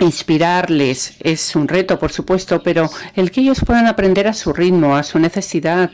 [0.00, 4.96] Inspirarles es un reto, por supuesto, pero el que ellos puedan aprender a su ritmo,
[4.96, 5.92] a su necesidad.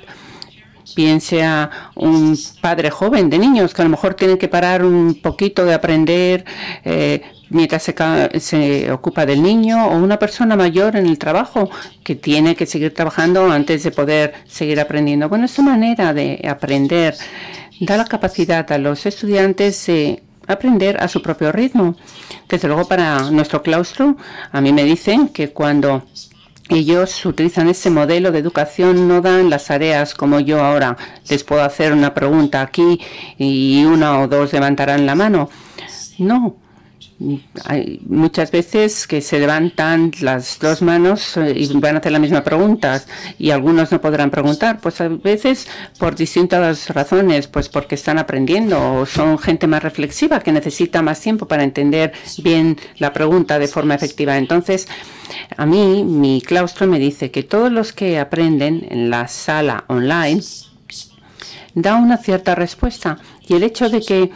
[0.96, 5.20] Piense a un padre joven de niños que a lo mejor tienen que parar un
[5.20, 6.46] poquito de aprender,
[6.84, 11.70] eh, mientras se, ocupa del niño o una persona mayor en el trabajo
[12.04, 15.28] que tiene que seguir trabajando antes de poder seguir aprendiendo.
[15.28, 17.14] Bueno, esta manera de aprender
[17.80, 21.96] da la capacidad a los estudiantes de aprender a su propio ritmo.
[22.48, 24.16] Desde luego para nuestro claustro,
[24.50, 26.04] a mí me dicen que cuando
[26.68, 30.96] ellos utilizan ese modelo de educación, no dan las tareas como yo ahora.
[31.28, 33.00] Les puedo hacer una pregunta aquí
[33.38, 35.48] y una o dos levantarán la mano.
[36.18, 36.56] No,
[37.64, 42.20] hay muchas veces que se levantan las dos manos eh, y van a hacer la
[42.20, 43.02] misma pregunta
[43.38, 45.66] y algunos no podrán preguntar, pues a veces
[45.98, 51.20] por distintas razones, pues porque están aprendiendo o son gente más reflexiva que necesita más
[51.20, 54.36] tiempo para entender bien la pregunta de forma efectiva.
[54.36, 54.86] Entonces,
[55.56, 60.40] a mí mi claustro me dice que todos los que aprenden en la sala online
[61.74, 64.30] da una cierta respuesta y el hecho de que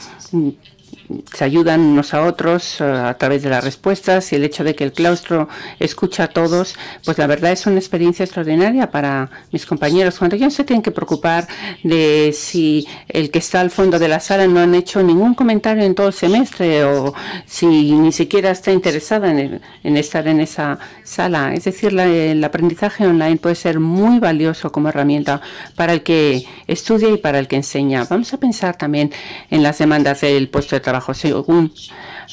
[1.33, 4.75] se ayudan unos a otros eh, a través de las respuestas y el hecho de
[4.75, 9.67] que el claustro escucha a todos, pues la verdad es una experiencia extraordinaria para mis
[9.67, 10.19] compañeros.
[10.19, 11.47] Cuando no se tienen que preocupar
[11.83, 15.85] de si el que está al fondo de la sala no han hecho ningún comentario
[15.85, 17.15] en todo el semestre o
[17.47, 19.61] si ni siquiera está interesada en,
[19.97, 21.55] estar en esa sala.
[21.55, 25.41] Es decir, el aprendizaje online puede ser muy valioso como herramienta
[25.77, 28.05] para el que estudia y para el que enseña.
[28.09, 29.13] Vamos a pensar también
[29.51, 31.73] en las demandas del puesto de trabajo según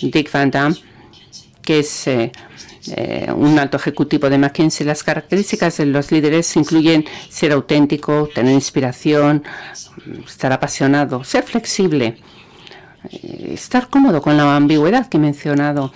[0.01, 0.75] Dick Van Damme,
[1.61, 2.31] que es eh,
[2.87, 4.85] eh, un alto ejecutivo de McKinsey.
[4.85, 9.43] Las características de los líderes incluyen ser auténtico, tener inspiración,
[10.25, 12.17] estar apasionado, ser flexible,
[13.11, 15.93] eh, estar cómodo con la ambigüedad que he mencionado,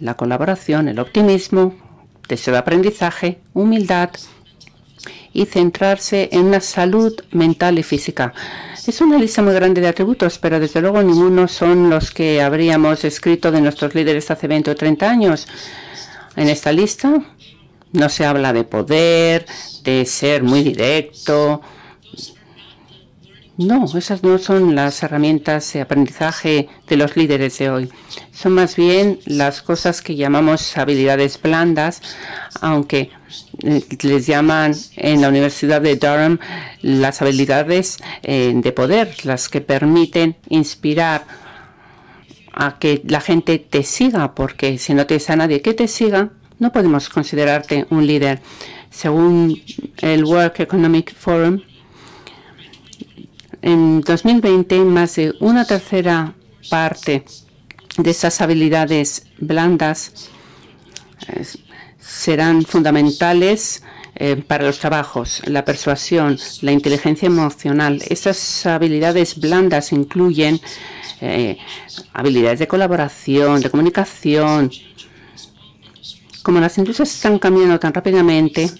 [0.00, 1.74] la colaboración, el optimismo,
[2.28, 4.10] deseo de aprendizaje, humildad
[5.32, 8.32] y centrarse en una salud mental y física.
[8.86, 13.04] Es una lista muy grande de atributos, pero desde luego ninguno son los que habríamos
[13.04, 15.46] escrito de nuestros líderes hace 20 o 30 años.
[16.36, 17.22] En esta lista
[17.92, 19.46] no se habla de poder,
[19.84, 21.60] de ser muy directo.
[23.58, 27.90] No, esas no son las herramientas de aprendizaje de los líderes de hoy.
[28.30, 32.00] Son más bien las cosas que llamamos habilidades blandas,
[32.60, 33.10] aunque
[33.58, 36.38] les llaman en la Universidad de Durham
[36.82, 41.24] las habilidades eh, de poder, las que permiten inspirar
[42.52, 46.30] a que la gente te siga, porque si no tienes a nadie que te siga,
[46.58, 48.40] no podemos considerarte un líder.
[48.90, 49.60] Según
[49.98, 51.60] el World Economic Forum,
[53.62, 56.34] en 2020 más de una tercera
[56.70, 57.24] parte
[57.96, 60.30] de esas habilidades blandas
[61.28, 61.44] eh,
[62.08, 63.82] serán fundamentales
[64.14, 68.02] eh, para los trabajos, la persuasión, la inteligencia emocional.
[68.08, 70.58] Estas habilidades blandas incluyen
[71.20, 71.58] eh,
[72.14, 74.70] habilidades de colaboración, de comunicación.
[76.42, 78.70] Como las industrias están cambiando tan rápidamente,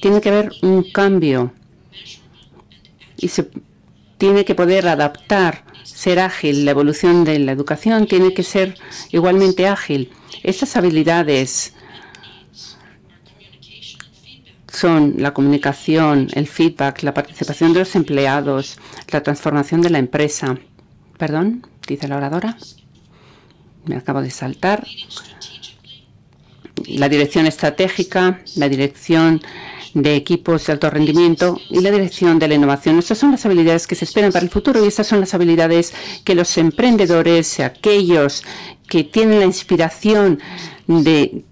[0.00, 1.52] tiene que haber un cambio
[3.16, 3.48] y se
[4.18, 6.66] tiene que poder adaptar, ser ágil.
[6.66, 8.74] La evolución de la educación tiene que ser
[9.10, 10.12] igualmente ágil.
[10.42, 11.74] Estas habilidades
[14.72, 18.78] son la comunicación, el feedback, la participación de los empleados,
[19.10, 20.56] la transformación de la empresa.
[21.18, 22.56] Perdón, dice la oradora.
[23.84, 24.86] Me acabo de saltar.
[26.86, 29.42] La dirección estratégica, la dirección
[29.94, 32.98] de equipos de alto rendimiento y la dirección de la innovación.
[32.98, 35.92] Estas son las habilidades que se esperan para el futuro y estas son las habilidades
[36.24, 38.42] que los emprendedores, aquellos
[38.88, 40.40] que tienen la inspiración
[40.86, 41.44] de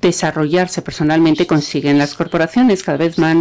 [0.00, 1.98] desarrollarse personalmente consiguen.
[1.98, 3.36] Las corporaciones cada vez más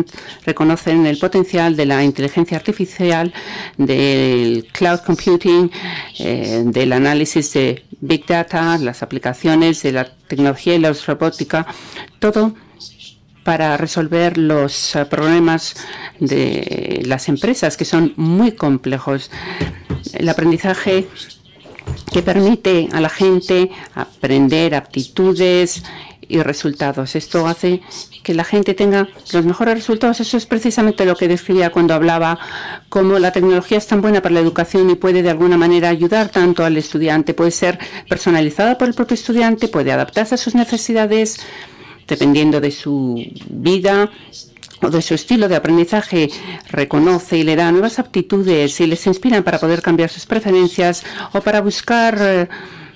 [0.46, 3.34] reconocen el potencial de la inteligencia artificial,
[3.78, 5.72] del cloud computing,
[6.20, 11.66] eh, del análisis de big data, las aplicaciones de la tecnología y la robótica,
[12.20, 12.54] todo
[13.44, 15.76] para resolver los eh, problemas
[16.20, 19.32] de las empresas que son muy complejos.
[20.14, 21.08] El aprendizaje
[22.12, 25.84] que permite a la gente aprender aptitudes
[26.32, 27.16] y resultados.
[27.16, 27.82] Esto hace
[28.24, 30.20] que la gente tenga los mejores resultados.
[30.20, 32.40] Eso es precisamente lo que describía cuando hablaba
[32.90, 36.30] cómo la tecnología es tan buena para la educación y puede de alguna manera ayudar
[36.30, 37.34] tanto al estudiante.
[37.34, 37.80] Puede ser
[38.10, 41.40] personalizada por el propio estudiante, puede adaptarse a sus necesidades
[42.08, 44.10] dependiendo de su vida
[44.82, 46.30] o de su estilo de aprendizaje,
[46.70, 51.04] reconoce y le da nuevas aptitudes y les inspiran para poder cambiar sus preferencias
[51.34, 52.50] o para buscar eh,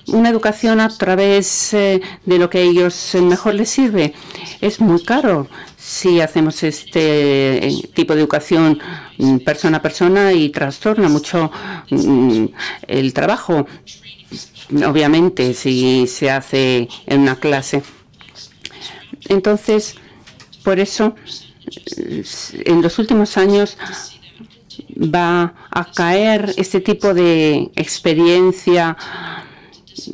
[0.08, 4.14] una educación a través eh, de lo que a ellos mejor les sirve.
[4.60, 8.78] Es muy caro si hacemos este eh, tipo de educación
[9.18, 11.50] mm, persona a persona y trastorna mucho
[11.90, 12.46] mm,
[12.86, 13.66] el trabajo,
[14.84, 17.82] obviamente, si se hace en una clase.
[19.28, 19.96] Entonces,
[20.62, 21.14] por eso,
[21.96, 22.24] eh,
[22.64, 23.76] en los últimos años
[24.96, 28.96] va a caer este tipo de experiencia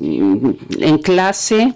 [0.01, 1.75] en clase,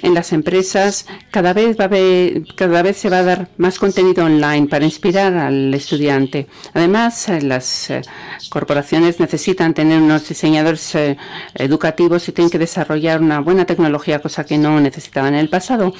[0.00, 4.24] en las empresas, cada vez, va a cada vez se va a dar más contenido
[4.24, 6.46] online para inspirar al estudiante.
[6.72, 8.02] Además, eh, las eh,
[8.48, 11.16] corporaciones necesitan tener unos diseñadores eh,
[11.54, 15.92] educativos y tienen que desarrollar una buena tecnología, cosa que no necesitaban en el pasado.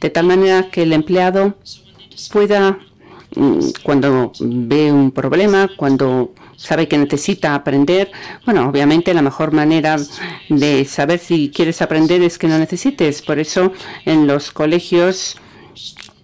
[0.00, 1.56] De tal manera que el empleado
[2.32, 2.78] pueda,
[3.34, 8.10] mm, cuando ve un problema, cuando sabe que necesita aprender.
[8.44, 9.96] Bueno, obviamente la mejor manera
[10.48, 13.22] de saber si quieres aprender es que no necesites.
[13.22, 13.72] Por eso
[14.04, 15.36] en los colegios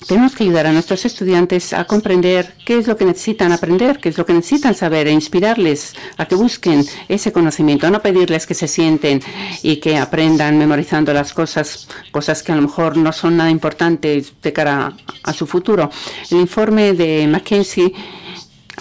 [0.06, 4.08] tenemos que ayudar a nuestros estudiantes a comprender qué es lo que necesitan aprender, qué
[4.08, 8.54] es lo que necesitan saber e inspirarles a que busquen ese conocimiento, no pedirles que
[8.54, 9.20] se sienten
[9.62, 14.32] y que aprendan memorizando las cosas, cosas que a lo mejor no son nada importantes
[14.42, 15.90] de cara a su futuro.
[16.30, 17.94] El informe de McKinsey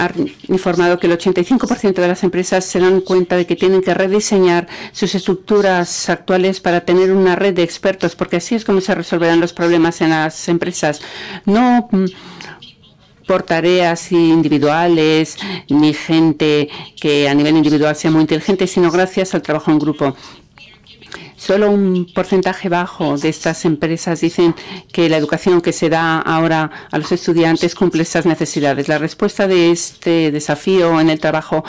[0.01, 0.11] ha
[0.47, 4.67] informado que el 85% de las empresas se dan cuenta de que tienen que rediseñar
[4.91, 9.39] sus estructuras actuales para tener una red de expertos, porque así es como se resolverán
[9.39, 11.01] los problemas en las empresas.
[11.45, 12.05] No mm,
[13.27, 15.37] por tareas individuales,
[15.69, 16.67] ni gente
[16.99, 20.15] que a nivel individual sea muy inteligente, sino gracias al trabajo en grupo.
[21.51, 24.55] Solo un porcentaje bajo de estas empresas dicen
[24.93, 28.87] que la educación que se da ahora a los estudiantes cumple esas necesidades.
[28.87, 31.65] La respuesta de este desafío en el trabajo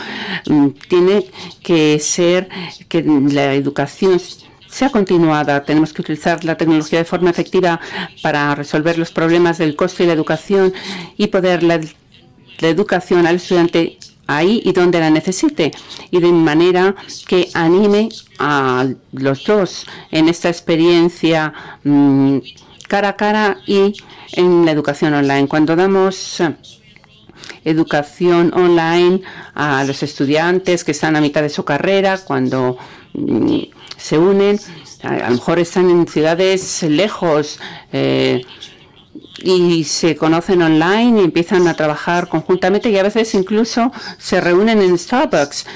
[0.46, 1.26] mm, tiene
[1.64, 2.48] que ser
[2.88, 4.20] que la educación
[4.68, 5.64] sea continuada.
[5.64, 7.80] Tenemos que utilizar la tecnología de forma efectiva
[8.22, 10.72] para resolver los problemas del costo y la educación
[11.16, 11.80] y poder la,
[12.60, 15.72] la educación al estudiante ahí y donde la necesite
[16.10, 16.94] y de manera
[17.26, 18.08] que anime
[18.38, 21.52] a los dos en esta experiencia
[21.84, 22.38] mm,
[22.88, 23.94] cara a cara y
[24.32, 25.48] en la educación online.
[25.48, 26.54] Cuando damos eh,
[27.64, 29.22] educación online
[29.54, 32.76] a los estudiantes que están a mitad de su carrera, cuando
[33.14, 33.60] mm,
[33.96, 34.58] se unen,
[35.02, 37.60] a, lo mejor están en ciudades lejos,
[37.92, 38.44] eh,
[39.42, 44.80] y se conocen online y empiezan a trabajar conjuntamente y a veces incluso se reúnen
[44.80, 45.66] en Starbucks.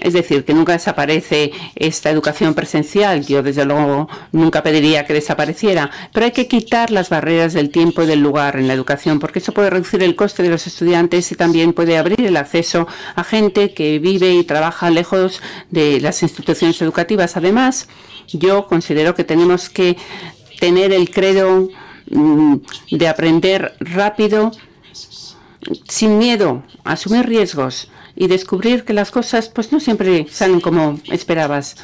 [0.00, 3.26] Es decir, que nunca desaparece esta educación presencial.
[3.26, 5.90] Yo, desde luego, nunca pediría que desapareciera.
[6.14, 9.40] Pero hay que quitar las barreras del tiempo y del lugar en la educación, porque
[9.40, 13.22] eso puede reducir el coste de los estudiantes y también puede abrir el acceso a
[13.22, 17.36] gente que vive y trabaja lejos de las instituciones educativas.
[17.36, 17.86] Además,
[18.28, 19.98] yo considero que tenemos que
[20.58, 21.68] tener el credo
[22.10, 24.50] de aprender rápido,
[25.88, 31.76] sin miedo, asumir riesgos y descubrir que las cosas pues no siempre salen como esperabas.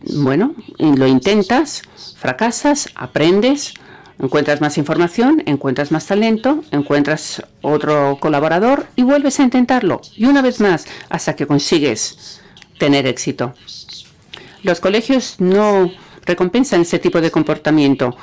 [0.00, 1.82] Bueno, lo intentas,
[2.16, 3.74] fracasas, aprendes,
[4.18, 10.00] encuentras más información, encuentras más talento, encuentras otro colaborador y vuelves a intentarlo.
[10.14, 12.40] Y una vez más, hasta que consigues
[12.78, 13.54] tener éxito.
[14.62, 15.90] Los colegios no
[16.24, 18.16] recompensan ese tipo de comportamiento.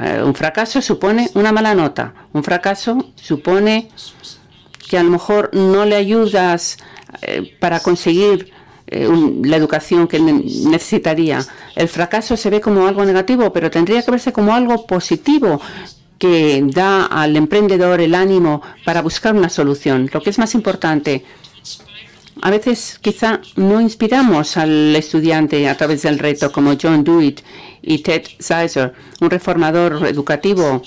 [0.00, 2.14] Eh, un fracaso supone una mala nota.
[2.32, 3.90] Un fracaso supone
[4.88, 6.78] que a lo mejor no le ayudas
[7.22, 8.52] eh, para conseguir
[8.86, 9.08] eh,
[9.44, 11.44] la educación que necesitaría.
[11.74, 15.60] El fracaso se ve como algo negativo, pero tendría que verse como algo positivo
[16.18, 20.10] que da al emprendedor el ánimo para buscar una solución.
[20.12, 21.24] Lo que es más importante,
[22.42, 27.34] a veces quizá no inspiramos al estudiante a través del reto como John Dewey
[27.82, 30.82] y Ted Sizer, un reformador educativo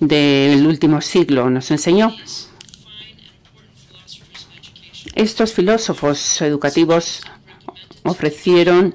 [0.00, 2.14] del último siglo, nos enseñó.
[5.14, 7.22] Estos filósofos educativos
[8.02, 8.94] ofrecieron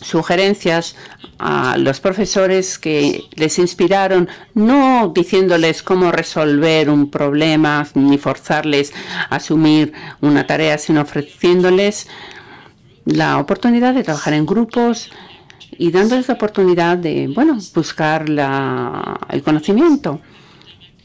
[0.00, 0.96] sugerencias
[1.38, 8.92] a los profesores que les inspiraron, no diciéndoles cómo resolver un problema ni forzarles
[9.28, 12.08] a asumir una tarea, sino ofreciéndoles
[13.04, 15.10] la oportunidad de trabajar en grupos
[15.78, 20.20] y dándoles la oportunidad de, bueno, buscar el conocimiento.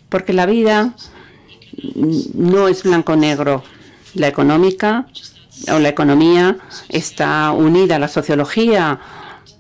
[0.10, 0.94] Porque la vida
[2.34, 3.64] no es blanco-negro.
[4.14, 5.08] La económica
[5.72, 6.58] o la economía
[6.90, 9.00] está unida a la sociología,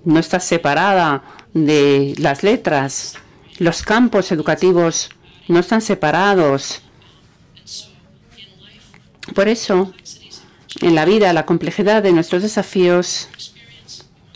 [0.04, 1.24] no está separada
[1.54, 3.16] de las letras.
[3.58, 5.10] Los campos educativos
[5.48, 6.82] no están separados.
[9.34, 9.94] Por eso,
[10.82, 13.30] en la vida, la complejidad de nuestros desafíos,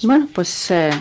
[0.04, 0.92] bueno, pues eh,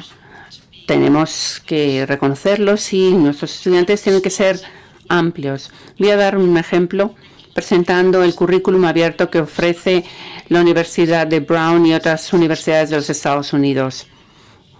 [0.87, 4.61] tenemos que reconocerlos y nuestros estudiantes tienen que ser
[5.09, 5.71] amplios.
[5.99, 7.15] Voy a dar un ejemplo
[7.59, 10.05] presentando el currículum abierto que ofrece
[10.49, 14.07] la Universidad de Brown y otras universidades de los Estados Unidos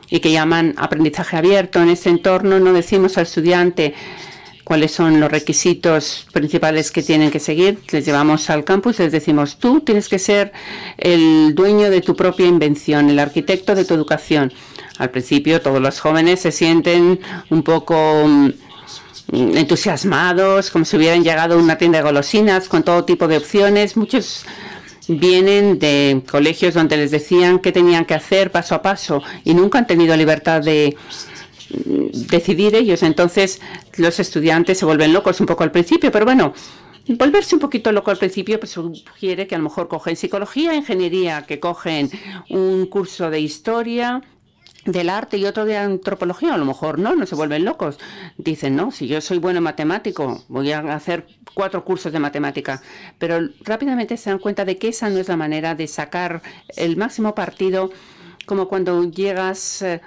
[0.09, 1.83] y que llaman aprendizaje abierto.
[1.83, 3.95] En este entorno no decimos al estudiante
[4.63, 7.81] cuáles son los requisitos principales que tienen que seguir.
[7.91, 10.53] Les llevamos al campus les decimos, tú tienes que ser
[10.99, 14.53] el dueño de tu propia invención, el arquitecto de tu educación.
[14.99, 17.19] Al principio todos los jóvenes se sienten
[17.51, 18.51] un poco mm,
[19.33, 23.97] entusiasmados, como si hubieran llegado a una tienda de golosinas con todo tipo de opciones.
[23.97, 24.45] Muchos
[25.09, 29.79] vienen de colegios donde les decían qué tenían que hacer paso a paso y nunca
[29.79, 30.97] han tenido libertad de
[31.71, 33.03] decidir ellos.
[33.03, 33.61] Entonces
[33.97, 36.53] los estudiantes se vuelven locos un poco al principio, pero bueno,
[37.09, 41.45] volverse un poquito loco al principio pues sugiere que a lo mejor cogen psicología, ingeniería,
[41.47, 42.11] que cogen
[42.51, 44.23] un curso de historia,
[44.93, 47.99] del arte y otro de antropología, a lo mejor no, no se vuelven locos.
[48.37, 52.81] Dicen, no, si yo soy bueno matemático, voy a hacer cuatro cursos de matemática.
[53.19, 56.43] Pero rápidamente se dan cuenta de que esa no es la manera de sacar
[56.77, 57.91] el máximo partido,
[58.47, 60.01] como cuando llegas eh,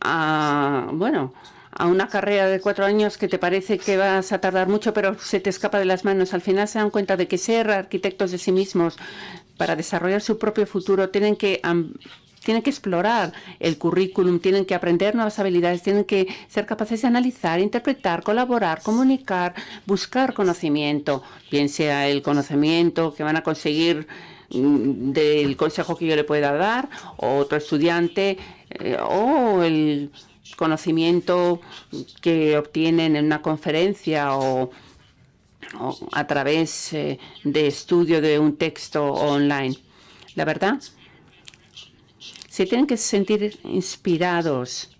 [0.00, 1.34] a, bueno,
[1.72, 5.18] a una carrera de cuatro años que te parece que vas a tardar mucho, pero
[5.18, 6.34] se te escapa de las manos.
[6.34, 8.96] Al final se dan cuenta de que ser arquitectos de sí mismos
[9.56, 11.60] para desarrollar su propio futuro tienen que
[12.40, 17.08] tienen que explorar el currículum, tienen que aprender nuevas habilidades, tienen que ser capaces de
[17.08, 19.54] analizar, interpretar, colaborar, comunicar,
[19.86, 24.06] buscar conocimiento, bien sea el conocimiento que van a conseguir
[24.50, 26.88] mm, del consejo que yo le pueda dar,
[27.18, 28.38] o otro estudiante,
[28.70, 30.10] eh, o el
[30.56, 31.60] conocimiento
[32.20, 34.70] que obtienen en una conferencia o,
[36.12, 39.76] a través eh, de estudio de un texto online.
[40.34, 40.80] La verdad
[42.60, 44.94] se tienen que sentir inspirados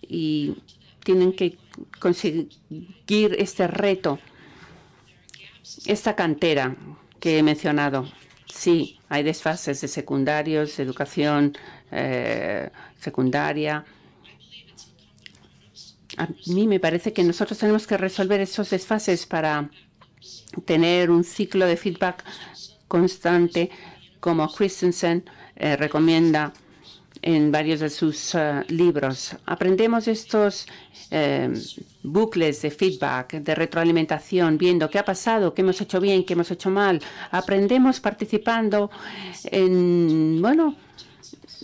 [0.00, 0.54] y
[1.02, 1.58] tienen que
[1.98, 4.20] conseguir este reto,
[5.86, 6.76] esta cantera
[7.18, 8.08] que he mencionado.
[8.46, 11.58] Sí, hay desfases de secundarios, de educación
[11.90, 12.70] eh,
[13.00, 13.84] secundaria.
[16.16, 19.68] A mí me parece que nosotros tenemos que resolver esos desfases para
[20.64, 22.22] tener un ciclo de feedback
[22.86, 23.68] constante,
[24.20, 26.52] como Christensen eh, recomienda
[27.26, 29.34] en varios de sus eh, libros.
[29.46, 30.66] Aprendemos estos
[31.10, 31.50] eh,
[32.02, 36.50] bucles de feedback, de retroalimentación, viendo qué ha pasado, qué hemos hecho bien, qué hemos
[36.50, 37.00] hecho mal.
[37.30, 38.90] Aprendemos participando
[39.44, 40.76] en, bueno,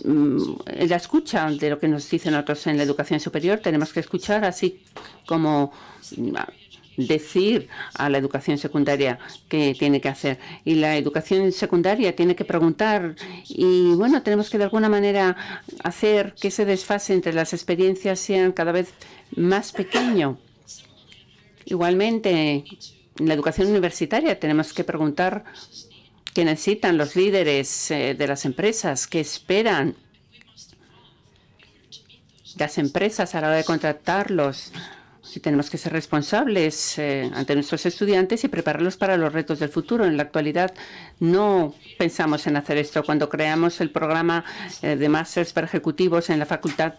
[0.03, 3.59] mm, en la escucha de lo que nos dicen otros en la educación superior.
[3.59, 4.81] Tenemos que escuchar así
[5.27, 5.71] como
[6.97, 10.39] decir a la educación secundaria qué tiene que hacer.
[10.65, 13.15] Y la educación secundaria tiene que preguntar
[13.47, 15.35] y, bueno, tenemos que de alguna manera
[15.83, 18.93] hacer que ese desfase entre las experiencias sean cada vez
[19.35, 20.37] más pequeño.
[21.65, 22.65] Igualmente,
[23.19, 25.43] en la educación universitaria tenemos que preguntar
[26.33, 29.95] qué necesitan los líderes eh, de las empresas, qué esperan
[32.57, 34.71] las empresas a la hora de contratarlos
[35.35, 39.69] y tenemos que ser responsables eh, ante nuestros estudiantes y prepararlos para los retos del
[39.69, 40.05] futuro.
[40.05, 40.73] En la actualidad
[41.19, 43.03] no pensamos en hacer esto.
[43.03, 44.43] Cuando creamos el programa
[44.81, 46.95] eh, de másteres para ejecutivos en la facultad,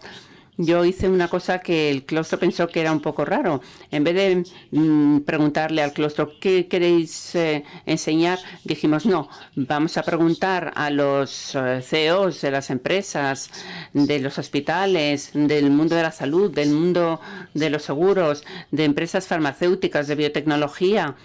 [0.57, 3.61] yo hice una cosa que el claustro pensó que era un poco raro.
[3.91, 10.03] En vez de mm, preguntarle al claustro qué queréis eh, enseñar, dijimos no, vamos a
[10.03, 13.49] preguntar a los eh, CEOs de las empresas,
[13.93, 17.19] de los hospitales, del mundo de la salud, del mundo
[17.53, 21.15] de los seguros, de empresas farmacéuticas, de biotecnología.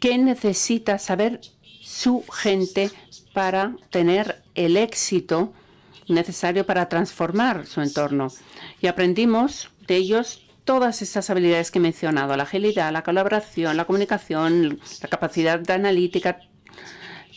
[0.00, 1.40] ¿Qué necesita saber
[1.82, 2.90] su gente
[3.34, 5.52] para tener el éxito
[6.10, 8.28] necesario para transformar su entorno.
[8.80, 13.86] Y aprendimos de ellos todas estas habilidades que he mencionado, la agilidad, la colaboración, la
[13.86, 16.40] comunicación, la capacidad de analítica,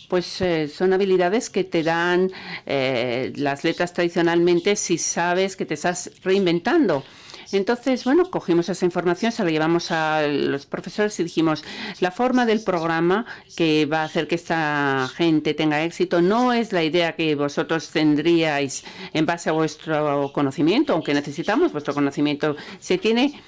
[0.09, 2.30] pues eh, son habilidades que te dan
[2.65, 7.03] eh, las letras tradicionalmente si sabes que te estás reinventando.
[7.54, 11.64] Entonces, bueno, cogimos esa información, se la llevamos a los profesores y dijimos,
[11.99, 13.26] la forma del programa
[13.56, 17.89] que va a hacer que esta gente tenga éxito no es la idea que vosotros
[17.89, 18.84] tendríais
[19.14, 22.56] en base a vuestro conocimiento, aunque necesitamos vuestro conocimiento.
[22.80, 23.41] Se tiene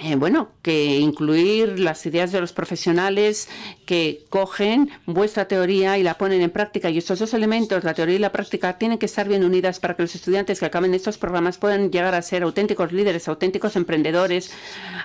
[0.00, 3.48] eh, bueno, que incluir las ideas de los profesionales
[3.86, 6.90] que cogen vuestra teoría y la ponen en práctica.
[6.90, 9.94] Y estos dos elementos, la teoría y la práctica, tienen que estar bien unidas para
[9.94, 14.50] que los estudiantes que acaben estos programas puedan llegar a ser auténticos líderes, auténticos emprendedores,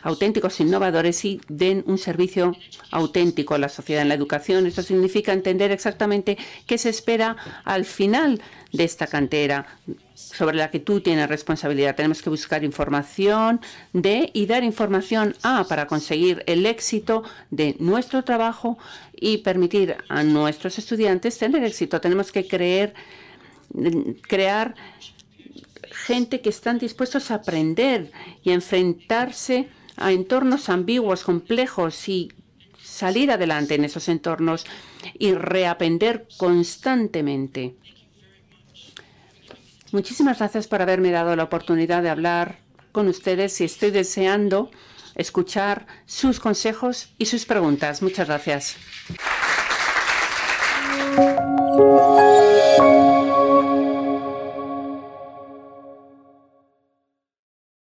[0.03, 2.55] auténticos innovadores y den un servicio
[2.91, 4.65] auténtico a la sociedad en la educación.
[4.65, 9.67] Esto significa entender exactamente qué se espera al final de esta cantera
[10.22, 11.95] sobre la que tú tienes responsabilidad.
[11.95, 13.61] Tenemos que buscar información
[13.93, 18.78] de y dar información a para conseguir el éxito de nuestro trabajo
[19.13, 21.99] y permitir a nuestros estudiantes tener éxito.
[21.99, 22.93] Tenemos que creer,
[24.22, 24.76] crear
[25.91, 28.11] gente que están dispuestos a aprender
[28.43, 29.67] y enfrentarse
[29.97, 32.32] a entornos ambiguos, complejos y
[32.82, 34.65] salir adelante en esos entornos
[35.17, 37.76] y reaprender constantemente.
[39.91, 42.59] Muchísimas gracias por haberme dado la oportunidad de hablar
[42.91, 44.71] con ustedes y estoy deseando
[45.15, 48.01] escuchar sus consejos y sus preguntas.
[48.01, 48.77] Muchas gracias.